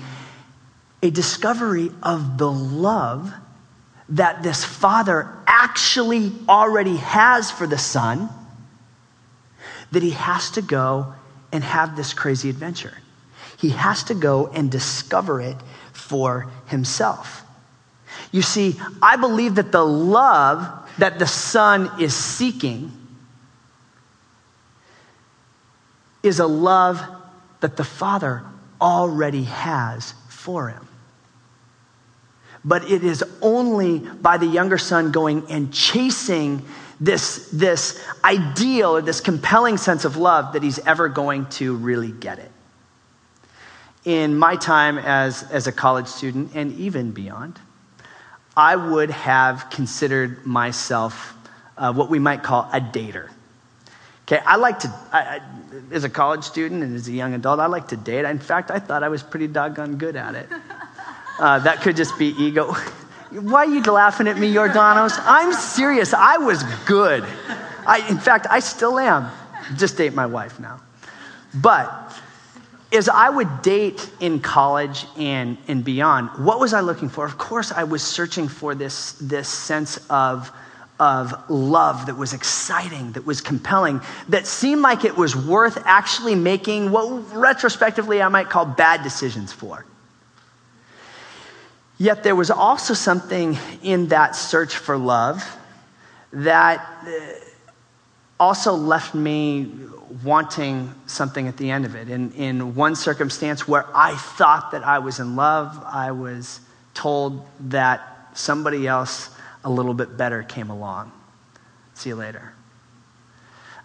A 1.02 1.10
discovery 1.10 1.92
of 2.02 2.38
the 2.38 2.50
love 2.50 3.34
that 4.08 4.42
this 4.42 4.64
father 4.64 5.28
actually 5.46 6.32
already 6.48 6.96
has 6.96 7.52
for 7.52 7.68
the 7.68 7.78
son, 7.78 8.30
that 9.92 10.02
he 10.02 10.12
has 10.12 10.52
to 10.52 10.62
go 10.62 11.14
and 11.52 11.62
have 11.62 11.98
this 11.98 12.14
crazy 12.14 12.50
adventure. 12.50 12.98
He 13.58 13.72
has 13.72 14.06
to 14.06 14.14
go 14.14 14.48
and 14.48 14.72
discover 14.72 15.42
it 15.42 15.58
for 15.92 16.48
himself. 16.68 17.44
You 18.32 18.44
see, 18.44 18.80
I 19.02 19.18
believe 19.18 19.56
that 19.56 19.74
the 19.74 19.86
love 19.86 20.90
that 21.00 21.20
the 21.20 21.28
son 21.28 21.92
is 22.00 22.16
seeking 22.16 22.90
is 26.24 26.40
a 26.40 26.48
love 26.48 27.00
that 27.60 27.78
the 27.78 27.84
father 27.84 28.44
already 28.82 29.44
has 29.44 30.14
for 30.30 30.70
him 30.70 30.88
but 32.66 32.90
it 32.90 33.04
is 33.04 33.24
only 33.42 34.00
by 34.00 34.38
the 34.38 34.46
younger 34.46 34.78
son 34.78 35.12
going 35.12 35.46
and 35.50 35.74
chasing 35.74 36.64
this, 37.00 37.50
this 37.52 38.06
ideal 38.24 38.96
or 38.96 39.02
this 39.02 39.20
compelling 39.20 39.78
sense 39.78 40.06
of 40.06 40.16
love 40.16 40.54
that 40.54 40.64
he's 40.64 40.80
ever 40.80 41.10
going 41.10 41.46
to 41.48 41.76
really 41.76 42.12
get 42.12 42.40
it. 42.40 42.52
in 44.06 44.38
my 44.38 44.56
time 44.56 44.98
as, 44.98 45.44
as 45.52 45.68
a 45.68 45.72
college 45.72 46.08
student 46.08 46.52
and 46.56 46.74
even 46.78 47.12
beyond, 47.12 47.60
I 48.56 48.76
would 48.76 49.10
have 49.10 49.70
considered 49.70 50.46
myself 50.46 51.36
uh, 51.78 51.92
what 51.92 52.10
we 52.10 52.20
might 52.20 52.44
call 52.44 52.70
a 52.72 52.80
dater. 52.80 53.30
Okay, 54.24 54.40
I 54.46 54.56
like 54.56 54.80
to, 54.80 54.88
I, 55.12 55.20
I, 55.20 55.42
as 55.92 56.04
a 56.04 56.10
college 56.10 56.44
student 56.44 56.82
and 56.82 56.96
as 56.96 57.08
a 57.08 57.12
young 57.12 57.34
adult, 57.34 57.60
I 57.60 57.66
like 57.66 57.90
to 57.90 57.98
date. 57.98 58.26
In 58.26 58.40
fact, 58.40 58.72
I 58.72 58.80
thought 58.80 59.04
I 59.04 59.10
was 59.10 59.22
pretty 59.22 59.48
doggone 59.48 59.98
good 59.98 60.16
at 60.16 60.36
it. 60.36 60.50
Uh, 61.40 61.58
that 61.58 61.82
could 61.82 61.96
just 61.96 62.18
be 62.20 62.28
ego. 62.38 62.72
Why 63.32 63.62
are 63.62 63.66
you 63.66 63.82
laughing 63.82 64.28
at 64.28 64.38
me, 64.38 64.54
Jordanos? 64.54 65.20
I'm 65.26 65.52
serious. 65.52 66.14
I 66.14 66.38
was 66.38 66.62
good. 66.86 67.26
I, 67.88 68.08
in 68.08 68.20
fact, 68.20 68.46
I 68.52 68.60
still 68.60 69.00
am. 69.00 69.32
Just 69.76 69.98
date 69.98 70.14
my 70.14 70.28
wife 70.28 70.60
now. 70.60 70.80
But 71.56 72.14
as 72.92 73.10
I 73.10 73.30
would 73.30 73.64
date 73.64 74.12
in 74.20 74.40
college 74.40 75.06
and, 75.18 75.58
and 75.68 75.84
beyond, 75.84 76.30
what 76.46 76.60
was 76.60 76.74
I 76.74 76.82
looking 76.82 77.10
for? 77.10 77.26
Of 77.26 77.40
course, 77.40 77.72
I 77.72 77.84
was 77.84 78.04
searching 78.04 78.48
for 78.48 78.76
this, 78.76 79.14
this 79.14 79.50
sense 79.50 79.98
of, 80.12 80.52
of 81.00 81.50
love 81.50 82.06
that 82.06 82.16
was 82.16 82.34
exciting, 82.34 83.12
that 83.14 83.26
was 83.26 83.42
compelling, 83.42 84.02
that 84.30 84.46
seemed 84.48 84.82
like 84.82 85.06
it 85.06 85.18
was 85.18 85.36
worth 85.36 85.78
actually 85.86 86.36
making 86.36 86.92
what 86.92 87.34
retrospectively 87.34 88.22
I 88.22 88.28
might 88.28 88.50
call 88.50 88.66
bad 88.66 89.04
decisions 89.04 89.52
for. 89.52 89.86
Yet 91.98 92.24
there 92.24 92.36
was 92.36 92.52
also 92.52 92.94
something 92.94 93.58
in 93.82 94.08
that 94.08 94.36
search 94.36 94.76
for 94.76 94.98
love 94.98 95.44
that 96.32 96.86
uh, 97.08 97.10
also 98.40 98.74
left 98.74 99.16
me 99.16 99.72
wanting 100.24 100.94
something 101.06 101.48
at 101.48 101.58
the 101.58 101.72
end 101.72 101.86
of 101.86 101.96
it. 101.96 102.10
In, 102.10 102.32
in 102.34 102.76
one 102.76 102.96
circumstance 102.96 103.68
where 103.68 103.86
I 103.96 104.16
thought 104.16 104.72
that 104.72 104.84
I 104.84 105.00
was 105.00 105.20
in 105.20 105.36
love, 105.36 105.82
I 105.86 106.12
was 106.12 106.60
told 106.94 107.46
that 107.62 108.30
somebody 108.34 108.88
else 108.88 109.30
a 109.64 109.70
little 109.70 109.94
bit 109.94 110.18
better 110.18 110.44
came 110.44 110.70
along. 110.70 111.12
See 111.94 112.10
you 112.10 112.16
later. 112.16 112.54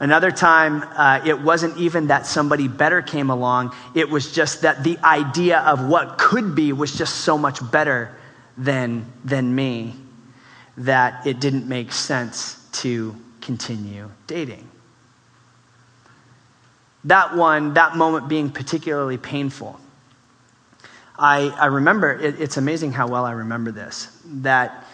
Another 0.01 0.31
time, 0.31 0.83
uh, 0.83 1.21
it 1.27 1.41
wasn't 1.41 1.77
even 1.77 2.07
that 2.07 2.25
somebody 2.25 2.69
better 2.69 3.03
came 3.03 3.31
along, 3.31 3.75
it 3.95 4.09
was 4.09 4.33
just 4.33 4.63
that 4.63 4.85
the 4.85 4.97
idea 5.03 5.59
of 5.61 5.89
what 5.89 6.19
could 6.19 6.55
be 6.55 6.73
was 6.73 6.97
just 6.97 7.17
so 7.17 7.37
much 7.37 7.59
better 7.73 8.15
than, 8.57 9.11
than 9.25 9.53
me 9.55 9.95
that 10.77 11.27
it 11.27 11.41
didn't 11.41 11.69
make 11.69 11.91
sense 11.93 12.65
to 12.71 13.17
continue 13.41 14.09
dating. 14.29 14.69
That 17.05 17.37
one, 17.37 17.75
that 17.75 17.97
moment 17.97 18.29
being 18.29 18.51
particularly 18.51 19.19
painful. 19.19 19.81
I, 21.19 21.49
I 21.59 21.67
remember, 21.67 22.13
it, 22.13 22.41
it's 22.41 22.57
amazing 22.57 22.93
how 22.93 23.09
well 23.09 23.25
I 23.25 23.33
remember 23.33 23.73
this, 23.73 24.17
that 24.25 24.85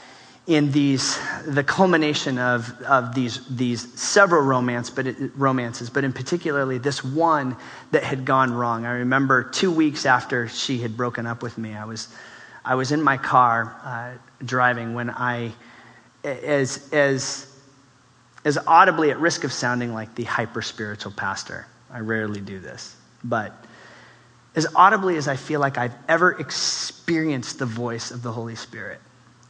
in 0.46 0.70
these, 0.72 1.18
the 1.46 1.64
culmination 1.64 2.38
of, 2.38 2.78
of 2.82 3.14
these, 3.14 3.40
these 3.48 3.98
several 3.98 4.42
romance, 4.42 4.90
but 4.90 5.06
it, 5.06 5.16
romances, 5.36 5.88
but 5.88 6.04
in 6.04 6.12
particularly 6.12 6.76
this 6.76 7.02
one 7.02 7.56
that 7.92 8.02
had 8.02 8.26
gone 8.26 8.52
wrong. 8.52 8.84
I 8.84 8.92
remember 8.92 9.42
two 9.42 9.70
weeks 9.70 10.04
after 10.04 10.46
she 10.48 10.78
had 10.78 10.96
broken 10.96 11.26
up 11.26 11.42
with 11.42 11.56
me, 11.56 11.74
I 11.74 11.86
was, 11.86 12.08
I 12.62 12.74
was 12.74 12.92
in 12.92 13.02
my 13.02 13.16
car 13.16 13.74
uh, 13.84 14.44
driving 14.44 14.92
when 14.92 15.08
I, 15.08 15.52
as, 16.22 16.92
as, 16.92 17.58
as 18.44 18.58
audibly 18.66 19.10
at 19.10 19.18
risk 19.18 19.44
of 19.44 19.52
sounding 19.52 19.94
like 19.94 20.14
the 20.14 20.24
hyper 20.24 20.60
spiritual 20.60 21.12
pastor, 21.12 21.66
I 21.90 22.00
rarely 22.00 22.42
do 22.42 22.60
this, 22.60 22.96
but 23.22 23.64
as 24.56 24.66
audibly 24.76 25.16
as 25.16 25.26
I 25.26 25.36
feel 25.36 25.60
like 25.60 25.78
I've 25.78 25.94
ever 26.06 26.32
experienced 26.32 27.58
the 27.58 27.66
voice 27.66 28.10
of 28.10 28.22
the 28.22 28.30
Holy 28.30 28.56
Spirit 28.56 29.00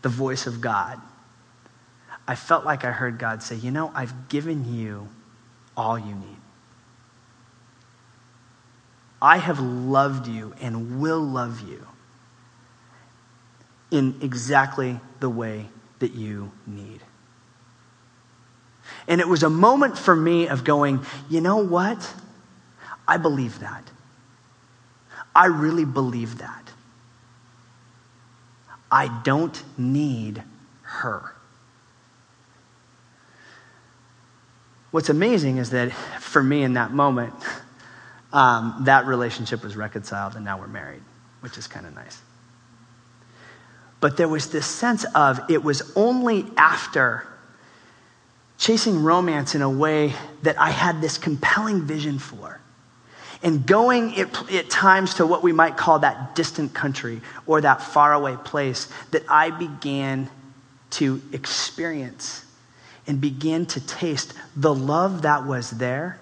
the 0.05 0.11
voice 0.11 0.47
of 0.47 0.61
God, 0.61 1.01
I 2.29 2.35
felt 2.35 2.67
like 2.67 2.85
I 2.85 2.90
heard 2.90 3.19
God 3.19 3.43
say, 3.43 3.57
You 3.57 3.71
know, 3.71 3.90
I've 3.95 4.29
given 4.29 4.77
you 4.77 5.09
all 5.77 5.99
you 5.99 6.14
need. 6.14 6.37
I 9.23 9.38
have 9.38 9.59
loved 9.61 10.29
you 10.29 10.53
and 10.61 11.01
will 11.01 11.23
love 11.23 11.67
you 11.67 11.87
in 13.90 14.19
exactly 14.21 15.01
the 15.21 15.31
way 15.31 15.69
that 16.01 16.12
you 16.12 16.53
need. 16.67 17.01
And 19.09 19.23
it 19.23 19.29
was 19.29 19.43
a 19.43 19.49
moment 19.49 19.97
for 19.97 20.14
me 20.14 20.49
of 20.49 20.64
going, 20.64 21.01
you 21.31 21.40
know 21.40 21.57
what? 21.57 22.12
I 23.09 23.17
believe 23.17 23.61
that. 23.61 23.90
I 25.35 25.47
really 25.47 25.87
believe 25.87 26.38
that. 26.38 26.63
I 28.94 29.09
don't 29.24 29.61
need 29.76 30.40
her. 30.83 31.35
What's 34.92 35.09
amazing 35.09 35.57
is 35.57 35.70
that 35.70 35.90
for 36.20 36.40
me 36.40 36.62
in 36.62 36.74
that 36.74 36.92
moment, 36.92 37.35
um, 38.33 38.83
that 38.83 39.07
relationship 39.07 39.64
was 39.64 39.74
reconciled 39.74 40.37
and 40.37 40.44
now 40.44 40.61
we're 40.61 40.68
married, 40.68 41.02
which 41.40 41.59
is 41.59 41.66
kind 41.66 41.87
of 41.87 41.94
nice. 41.96 42.22
But 43.98 44.16
there 44.16 44.28
was 44.28 44.52
this 44.52 44.64
sense 44.64 45.04
of 45.16 45.40
it 45.50 45.64
was 45.64 45.90
only 45.96 46.46
after 46.57 47.26
chasing 48.59 49.02
romance 49.02 49.57
in 49.57 49.62
a 49.62 49.70
way 49.70 50.12
that 50.42 50.57
I 50.57 50.70
had 50.70 51.00
this 51.00 51.18
compelling 51.18 51.83
vision 51.83 52.20
for 52.20 52.61
and 53.44 53.66
going 53.66 54.18
at, 54.18 54.52
at, 54.52 54.70
times 54.70 55.14
to 55.14 55.26
what 55.26 55.42
we 55.42 55.52
might 55.52 55.76
call 55.76 56.00
that 56.00 56.35
distant 56.35 56.72
country 56.72 57.20
or 57.46 57.61
that 57.61 57.83
faraway 57.83 58.37
place 58.37 58.88
that 59.11 59.22
I 59.28 59.50
began 59.50 60.30
to 60.90 61.20
experience 61.33 62.46
and 63.07 63.20
begin 63.20 63.66
to 63.66 63.87
taste 63.87 64.33
the 64.57 64.74
love 64.74 65.22
that 65.22 65.46
was 65.46 65.70
there, 65.70 66.18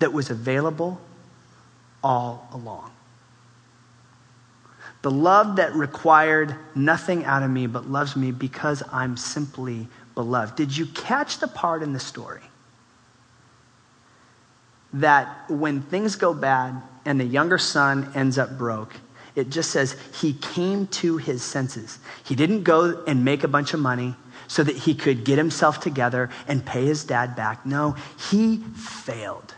that 0.00 0.12
was 0.12 0.28
available 0.28 1.00
all 2.04 2.46
along. 2.52 2.90
The 5.00 5.10
love 5.10 5.56
that 5.56 5.74
required 5.74 6.54
nothing 6.74 7.24
out 7.24 7.42
of 7.42 7.50
me 7.50 7.66
but 7.66 7.88
loves 7.88 8.16
me 8.16 8.32
because 8.32 8.82
I'm 8.92 9.16
simply 9.16 9.88
beloved. 10.14 10.56
Did 10.56 10.76
you 10.76 10.86
catch 10.86 11.38
the 11.38 11.48
part 11.48 11.82
in 11.82 11.94
the 11.94 12.00
story? 12.00 12.42
That 14.96 15.50
when 15.50 15.82
things 15.82 16.16
go 16.16 16.32
bad 16.32 16.82
and 17.04 17.20
the 17.20 17.24
younger 17.24 17.58
son 17.58 18.10
ends 18.14 18.38
up 18.38 18.56
broke, 18.56 18.94
it 19.34 19.50
just 19.50 19.70
says 19.70 19.96
he 20.20 20.32
came 20.32 20.86
to 20.88 21.18
his 21.18 21.42
senses. 21.42 21.98
He 22.24 22.34
didn't 22.34 22.62
go 22.62 23.04
and 23.06 23.24
make 23.24 23.44
a 23.44 23.48
bunch 23.48 23.74
of 23.74 23.80
money 23.80 24.16
so 24.48 24.62
that 24.62 24.74
he 24.74 24.94
could 24.94 25.24
get 25.24 25.36
himself 25.36 25.80
together 25.80 26.30
and 26.48 26.64
pay 26.64 26.86
his 26.86 27.04
dad 27.04 27.36
back. 27.36 27.66
No, 27.66 27.96
he 28.30 28.58
failed. 28.74 29.54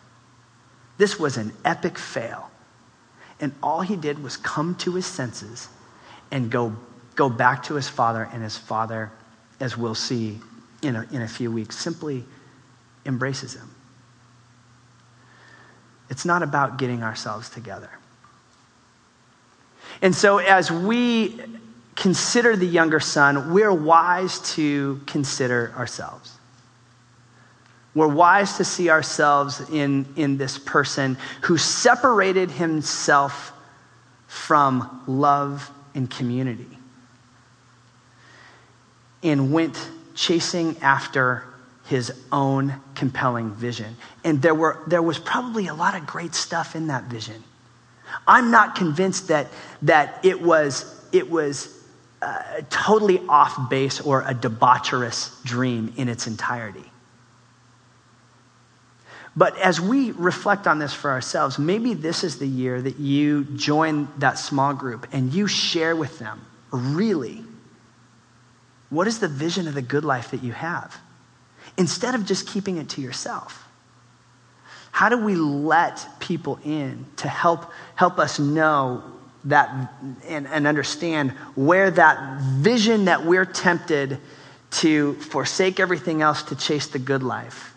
This 0.96 1.18
was 1.18 1.36
an 1.36 1.52
epic 1.64 1.96
fail. 1.98 2.50
And 3.40 3.52
all 3.62 3.82
he 3.82 3.94
did 3.94 4.20
was 4.20 4.36
come 4.36 4.74
to 4.76 4.94
his 4.94 5.06
senses 5.06 5.68
and 6.32 6.50
go, 6.50 6.74
go 7.14 7.28
back 7.28 7.62
to 7.64 7.74
his 7.74 7.88
father, 7.88 8.28
and 8.32 8.42
his 8.42 8.56
father, 8.56 9.12
as 9.60 9.76
we'll 9.76 9.94
see 9.94 10.40
in 10.82 10.96
a, 10.96 11.06
in 11.12 11.22
a 11.22 11.28
few 11.28 11.52
weeks, 11.52 11.76
simply 11.76 12.24
embraces 13.06 13.54
him. 13.54 13.70
It's 16.10 16.24
not 16.24 16.42
about 16.42 16.78
getting 16.78 17.02
ourselves 17.02 17.50
together. 17.50 17.90
And 20.00 20.14
so, 20.14 20.38
as 20.38 20.70
we 20.70 21.40
consider 21.96 22.54
the 22.54 22.66
younger 22.66 23.00
son, 23.00 23.52
we're 23.52 23.72
wise 23.72 24.38
to 24.54 25.00
consider 25.06 25.72
ourselves. 25.76 26.34
We're 27.94 28.06
wise 28.06 28.58
to 28.58 28.64
see 28.64 28.90
ourselves 28.90 29.68
in, 29.70 30.06
in 30.14 30.38
this 30.38 30.56
person 30.58 31.16
who 31.42 31.56
separated 31.56 32.50
himself 32.50 33.52
from 34.28 35.02
love 35.08 35.68
and 35.94 36.08
community 36.08 36.78
and 39.22 39.52
went 39.52 39.90
chasing 40.14 40.76
after 40.80 41.42
his 41.88 42.12
own 42.30 42.74
compelling 42.94 43.50
vision. 43.52 43.96
And 44.22 44.42
there, 44.42 44.54
were, 44.54 44.78
there 44.86 45.02
was 45.02 45.18
probably 45.18 45.68
a 45.68 45.74
lot 45.74 45.94
of 45.94 46.06
great 46.06 46.34
stuff 46.34 46.76
in 46.76 46.88
that 46.88 47.04
vision. 47.04 47.42
I'm 48.26 48.50
not 48.50 48.74
convinced 48.74 49.28
that, 49.28 49.48
that 49.82 50.22
it 50.22 50.40
was, 50.40 51.06
it 51.12 51.30
was 51.30 51.74
uh, 52.20 52.42
totally 52.68 53.20
off 53.28 53.70
base 53.70 54.02
or 54.02 54.20
a 54.22 54.34
debaucherous 54.34 55.42
dream 55.44 55.94
in 55.96 56.08
its 56.08 56.26
entirety. 56.26 56.84
But 59.34 59.56
as 59.58 59.80
we 59.80 60.10
reflect 60.10 60.66
on 60.66 60.78
this 60.78 60.92
for 60.92 61.10
ourselves, 61.10 61.58
maybe 61.58 61.94
this 61.94 62.22
is 62.22 62.38
the 62.38 62.46
year 62.46 62.82
that 62.82 62.98
you 62.98 63.44
join 63.44 64.08
that 64.18 64.38
small 64.38 64.74
group 64.74 65.06
and 65.12 65.32
you 65.32 65.46
share 65.46 65.96
with 65.96 66.18
them 66.18 66.44
really 66.70 67.44
what 68.90 69.06
is 69.06 69.20
the 69.20 69.28
vision 69.28 69.68
of 69.68 69.74
the 69.74 69.82
good 69.82 70.04
life 70.04 70.32
that 70.32 70.42
you 70.42 70.52
have 70.52 70.98
instead 71.78 72.14
of 72.14 72.26
just 72.26 72.46
keeping 72.46 72.76
it 72.76 72.90
to 72.90 73.00
yourself? 73.00 73.66
How 74.90 75.08
do 75.08 75.16
we 75.16 75.36
let 75.36 76.06
people 76.18 76.58
in 76.64 77.06
to 77.16 77.28
help, 77.28 77.72
help 77.94 78.18
us 78.18 78.38
know 78.38 79.02
that 79.44 79.92
and, 80.26 80.46
and 80.48 80.66
understand 80.66 81.30
where 81.54 81.90
that 81.92 82.40
vision 82.40 83.04
that 83.04 83.24
we're 83.24 83.44
tempted 83.44 84.18
to 84.70 85.14
forsake 85.14 85.78
everything 85.80 86.20
else 86.20 86.42
to 86.42 86.56
chase 86.56 86.88
the 86.88 86.98
good 86.98 87.22
life? 87.22 87.72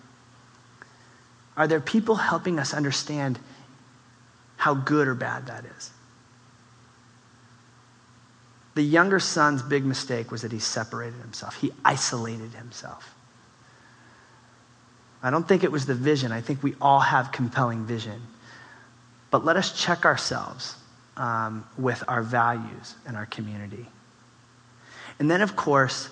Are 1.55 1.67
there 1.67 1.79
people 1.79 2.15
helping 2.15 2.59
us 2.59 2.73
understand 2.73 3.37
how 4.57 4.73
good 4.73 5.07
or 5.07 5.15
bad 5.15 5.45
that 5.45 5.63
is? 5.77 5.91
The 8.73 8.81
younger 8.81 9.19
son's 9.19 9.61
big 9.61 9.85
mistake 9.85 10.31
was 10.31 10.41
that 10.41 10.51
he 10.51 10.59
separated 10.59 11.19
himself, 11.19 11.55
he 11.55 11.71
isolated 11.85 12.53
himself. 12.53 13.13
I 15.23 15.29
don't 15.29 15.47
think 15.47 15.63
it 15.63 15.71
was 15.71 15.85
the 15.85 15.93
vision. 15.93 16.31
I 16.31 16.41
think 16.41 16.63
we 16.63 16.75
all 16.81 16.99
have 16.99 17.31
compelling 17.31 17.85
vision. 17.85 18.21
But 19.29 19.45
let 19.45 19.55
us 19.55 19.79
check 19.79 20.05
ourselves 20.05 20.75
um, 21.17 21.65
with 21.77 22.03
our 22.07 22.23
values 22.23 22.95
and 23.05 23.15
our 23.15 23.27
community. 23.27 23.85
And 25.19 25.29
then, 25.29 25.41
of 25.41 25.55
course, 25.55 26.09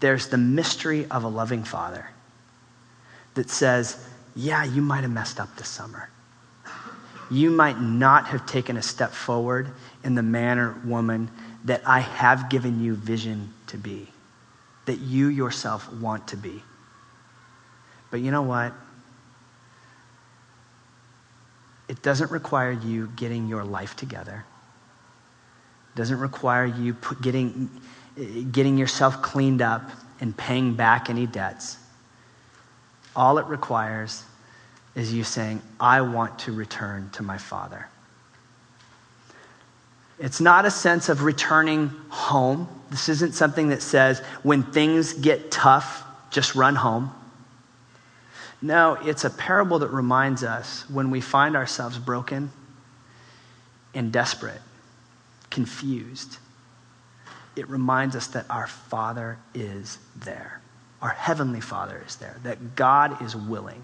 there's 0.00 0.28
the 0.28 0.38
mystery 0.38 1.06
of 1.10 1.24
a 1.24 1.28
loving 1.28 1.64
father 1.64 2.08
that 3.34 3.50
says, 3.50 4.06
Yeah, 4.36 4.64
you 4.64 4.82
might 4.82 5.02
have 5.02 5.10
messed 5.10 5.40
up 5.40 5.54
this 5.56 5.68
summer. 5.68 6.10
You 7.30 7.50
might 7.50 7.80
not 7.80 8.26
have 8.26 8.44
taken 8.46 8.76
a 8.76 8.82
step 8.82 9.12
forward 9.12 9.68
in 10.02 10.14
the 10.14 10.22
man 10.22 10.58
or 10.58 10.72
woman 10.84 11.30
that 11.64 11.82
I 11.86 12.00
have 12.00 12.50
given 12.50 12.82
you 12.82 12.94
vision 12.94 13.52
to 13.68 13.76
be, 13.76 14.08
that 14.86 14.98
you 14.98 15.28
yourself 15.28 15.92
want 15.94 16.26
to 16.28 16.36
be. 16.36 16.62
But 18.10 18.20
you 18.20 18.30
know 18.30 18.42
what? 18.42 18.72
It 21.88 22.02
doesn't 22.02 22.30
require 22.30 22.70
you 22.70 23.10
getting 23.16 23.48
your 23.48 23.64
life 23.64 23.96
together. 23.96 24.44
It 25.92 25.98
doesn't 25.98 26.20
require 26.20 26.64
you 26.64 26.96
getting, 27.20 27.70
getting 28.52 28.78
yourself 28.78 29.22
cleaned 29.22 29.62
up 29.62 29.90
and 30.20 30.36
paying 30.36 30.74
back 30.74 31.10
any 31.10 31.26
debts. 31.26 31.78
All 33.16 33.38
it 33.38 33.46
requires 33.46 34.22
is 34.94 35.12
you 35.12 35.24
saying, 35.24 35.62
I 35.78 36.00
want 36.02 36.38
to 36.40 36.52
return 36.52 37.10
to 37.14 37.22
my 37.22 37.38
Father. 37.38 37.88
It's 40.18 40.40
not 40.40 40.66
a 40.66 40.70
sense 40.70 41.08
of 41.08 41.22
returning 41.22 41.88
home. 42.08 42.68
This 42.90 43.08
isn't 43.08 43.34
something 43.34 43.70
that 43.70 43.82
says, 43.82 44.20
when 44.42 44.62
things 44.62 45.14
get 45.14 45.50
tough, 45.50 46.04
just 46.30 46.54
run 46.54 46.76
home. 46.76 47.10
No, 48.62 48.94
it's 49.02 49.24
a 49.24 49.30
parable 49.30 49.78
that 49.78 49.88
reminds 49.88 50.44
us 50.44 50.88
when 50.90 51.10
we 51.10 51.20
find 51.20 51.56
ourselves 51.56 51.98
broken 51.98 52.50
and 53.94 54.12
desperate, 54.12 54.60
confused, 55.50 56.38
it 57.56 57.68
reminds 57.68 58.14
us 58.14 58.28
that 58.28 58.46
our 58.50 58.66
Father 58.66 59.38
is 59.54 59.98
there. 60.16 60.60
Our 61.02 61.08
Heavenly 61.08 61.60
Father 61.60 62.02
is 62.06 62.16
there, 62.16 62.36
that 62.42 62.76
God 62.76 63.22
is 63.22 63.34
willing, 63.34 63.82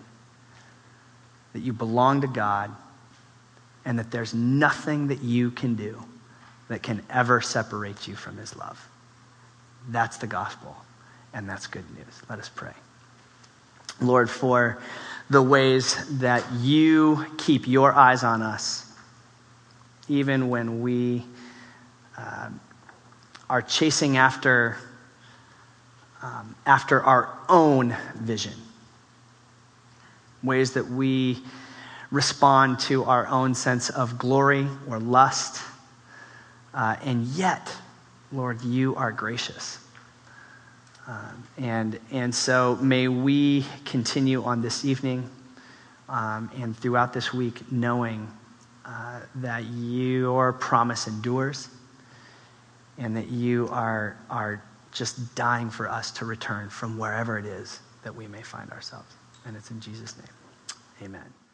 that 1.55 1.61
you 1.61 1.73
belong 1.73 2.21
to 2.21 2.27
God, 2.27 2.71
and 3.85 3.99
that 3.99 4.11
there's 4.11 4.35
nothing 4.35 5.09
that 5.09 5.23
you 5.23 5.51
can 5.51 5.75
do 5.75 6.03
that 6.69 6.83
can 6.83 7.03
ever 7.09 7.41
separate 7.41 8.07
you 8.07 8.15
from 8.15 8.37
His 8.37 8.55
love. 8.57 8.89
That's 9.89 10.19
the 10.19 10.27
gospel, 10.27 10.77
and 11.33 11.49
that's 11.49 11.67
good 11.67 11.85
news. 11.97 12.23
Let 12.29 12.39
us 12.39 12.51
pray. 12.55 12.73
Lord, 14.01 14.29
for 14.29 14.79
the 15.31 15.43
ways 15.43 16.19
that 16.19 16.45
you 16.53 17.27
keep 17.39 17.67
your 17.67 17.93
eyes 17.93 18.23
on 18.23 18.43
us, 18.43 18.93
even 20.09 20.49
when 20.49 20.81
we 20.81 21.25
uh, 22.17 22.51
are 23.51 23.63
chasing 23.63 24.17
after, 24.17 24.77
um, 26.23 26.55
after 26.67 27.03
our 27.03 27.29
own 27.49 27.97
vision. 28.17 28.55
Ways 30.43 30.73
that 30.75 30.87
we 30.87 31.39
respond 32.11 32.79
to 32.81 33.05
our 33.05 33.27
own 33.27 33.55
sense 33.55 33.91
of 33.91 34.19
glory 34.19 34.69
or 34.89 35.01
lust. 35.01 35.63
Uh, 36.73 36.97
and 37.03 37.27
yet, 37.29 37.75
Lord, 38.31 38.63
you 38.63 38.95
are 38.97 39.11
gracious. 39.11 39.79
Um, 41.07 41.47
and, 41.59 42.01
and 42.11 42.35
so 42.35 42.77
may 42.77 43.07
we 43.07 43.65
continue 43.85 44.43
on 44.43 44.61
this 44.61 44.85
evening 44.85 45.31
um, 46.09 46.51
and 46.57 46.77
throughout 46.77 47.13
this 47.13 47.33
week 47.33 47.71
knowing 47.71 48.29
uh, 48.85 49.21
that 49.37 49.65
your 49.65 50.53
promise 50.53 51.07
endures 51.07 51.69
and 52.99 53.17
that 53.17 53.29
you 53.29 53.69
are, 53.71 54.17
are 54.31 54.63
just 54.93 55.35
dying 55.35 55.71
for 55.71 55.89
us 55.89 56.11
to 56.13 56.25
return 56.25 56.71
from 56.71 56.99
wherever 56.99 57.39
it 57.39 57.45
is 57.45 57.81
that 58.03 58.15
we 58.15 58.27
may 58.27 58.43
find 58.43 58.71
ourselves. 58.73 59.15
And 59.45 59.57
it's 59.57 59.71
in 59.71 59.81
Jesus' 59.81 60.17
name. 60.17 61.09
Amen. 61.09 61.46